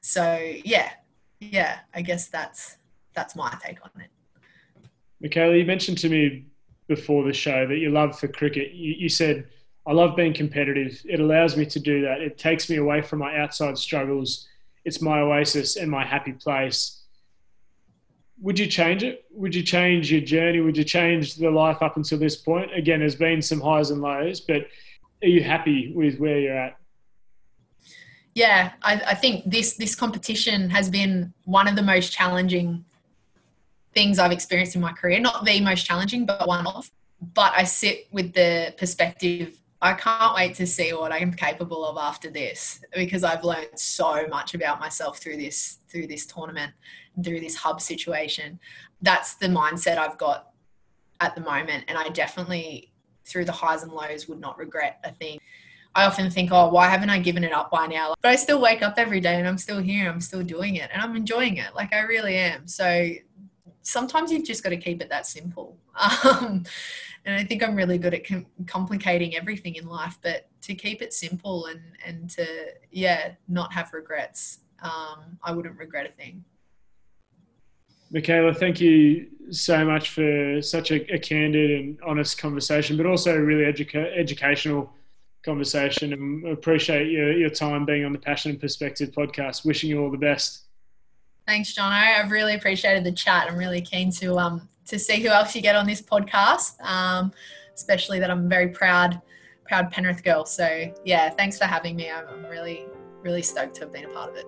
[0.02, 0.92] So yeah,
[1.40, 2.78] yeah, I guess that's
[3.14, 4.10] that's my take on it.
[5.22, 6.46] Mikayla, you mentioned to me
[6.88, 8.72] before the show that you love for cricket.
[8.74, 9.48] You, you said,
[9.86, 11.02] I love being competitive.
[11.06, 12.22] It allows me to do that.
[12.22, 14.48] It takes me away from my outside struggles.
[14.86, 17.04] It's my oasis and my happy place.
[18.42, 19.26] Would you change it?
[19.32, 20.62] Would you change your journey?
[20.62, 22.74] Would you change the life up until this point?
[22.74, 24.68] Again, there's been some highs and lows, but
[25.22, 26.79] are you happy with where you're at?
[28.36, 32.86] Yeah, I, I think this this competition has been one of the most challenging
[33.94, 35.20] things I've experienced in my career.
[35.20, 36.92] Not the most challenging, but one of.
[37.34, 41.98] But I sit with the perspective I can't wait to see what I'm capable of
[41.98, 46.74] after this because I've learned so much about myself through this through this tournament
[47.24, 48.60] through this hub situation.
[49.02, 50.52] That's the mindset I've got
[51.22, 52.92] at the moment and I definitely
[53.26, 55.40] through the highs and lows would not regret a thing.
[56.00, 58.16] I often think, oh, why haven't I given it up by now?
[58.22, 60.10] But I still wake up every day and I'm still here.
[60.10, 61.76] I'm still doing it and I'm enjoying it.
[61.76, 62.68] Like I really am.
[62.70, 63.10] So
[63.82, 65.78] sometimes you've just got to keep it that simple.
[66.24, 66.64] Um,
[67.26, 71.02] and I think I'm really good at com- complicating everything in life, but to keep
[71.02, 72.46] it simple and, and to,
[72.90, 74.60] yeah, not have regrets.
[74.82, 76.46] Um, I wouldn't regret a thing.
[78.14, 83.38] Mikayla, thank you so much for such a, a candid and honest conversation, but also
[83.38, 84.94] really educa- educational
[85.44, 89.66] conversation and appreciate your, your time being on the Passion and Perspective podcast.
[89.66, 90.66] Wishing you all the best.
[91.48, 91.92] Thanks, John.
[91.92, 93.48] I've really appreciated the chat.
[93.50, 96.80] I'm really keen to um to see who else you get on this podcast.
[96.82, 97.32] Um,
[97.76, 99.22] especially that I'm a very proud,
[99.66, 100.46] proud Penrith girl.
[100.46, 102.10] So yeah, thanks for having me.
[102.12, 102.86] I'm, I'm really,
[103.22, 104.46] really stoked to have been a part of it.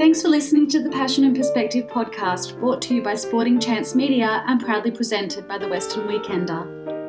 [0.00, 3.94] Thanks for listening to the Passion and Perspective podcast, brought to you by Sporting Chance
[3.94, 6.99] Media and proudly presented by the Western Weekender.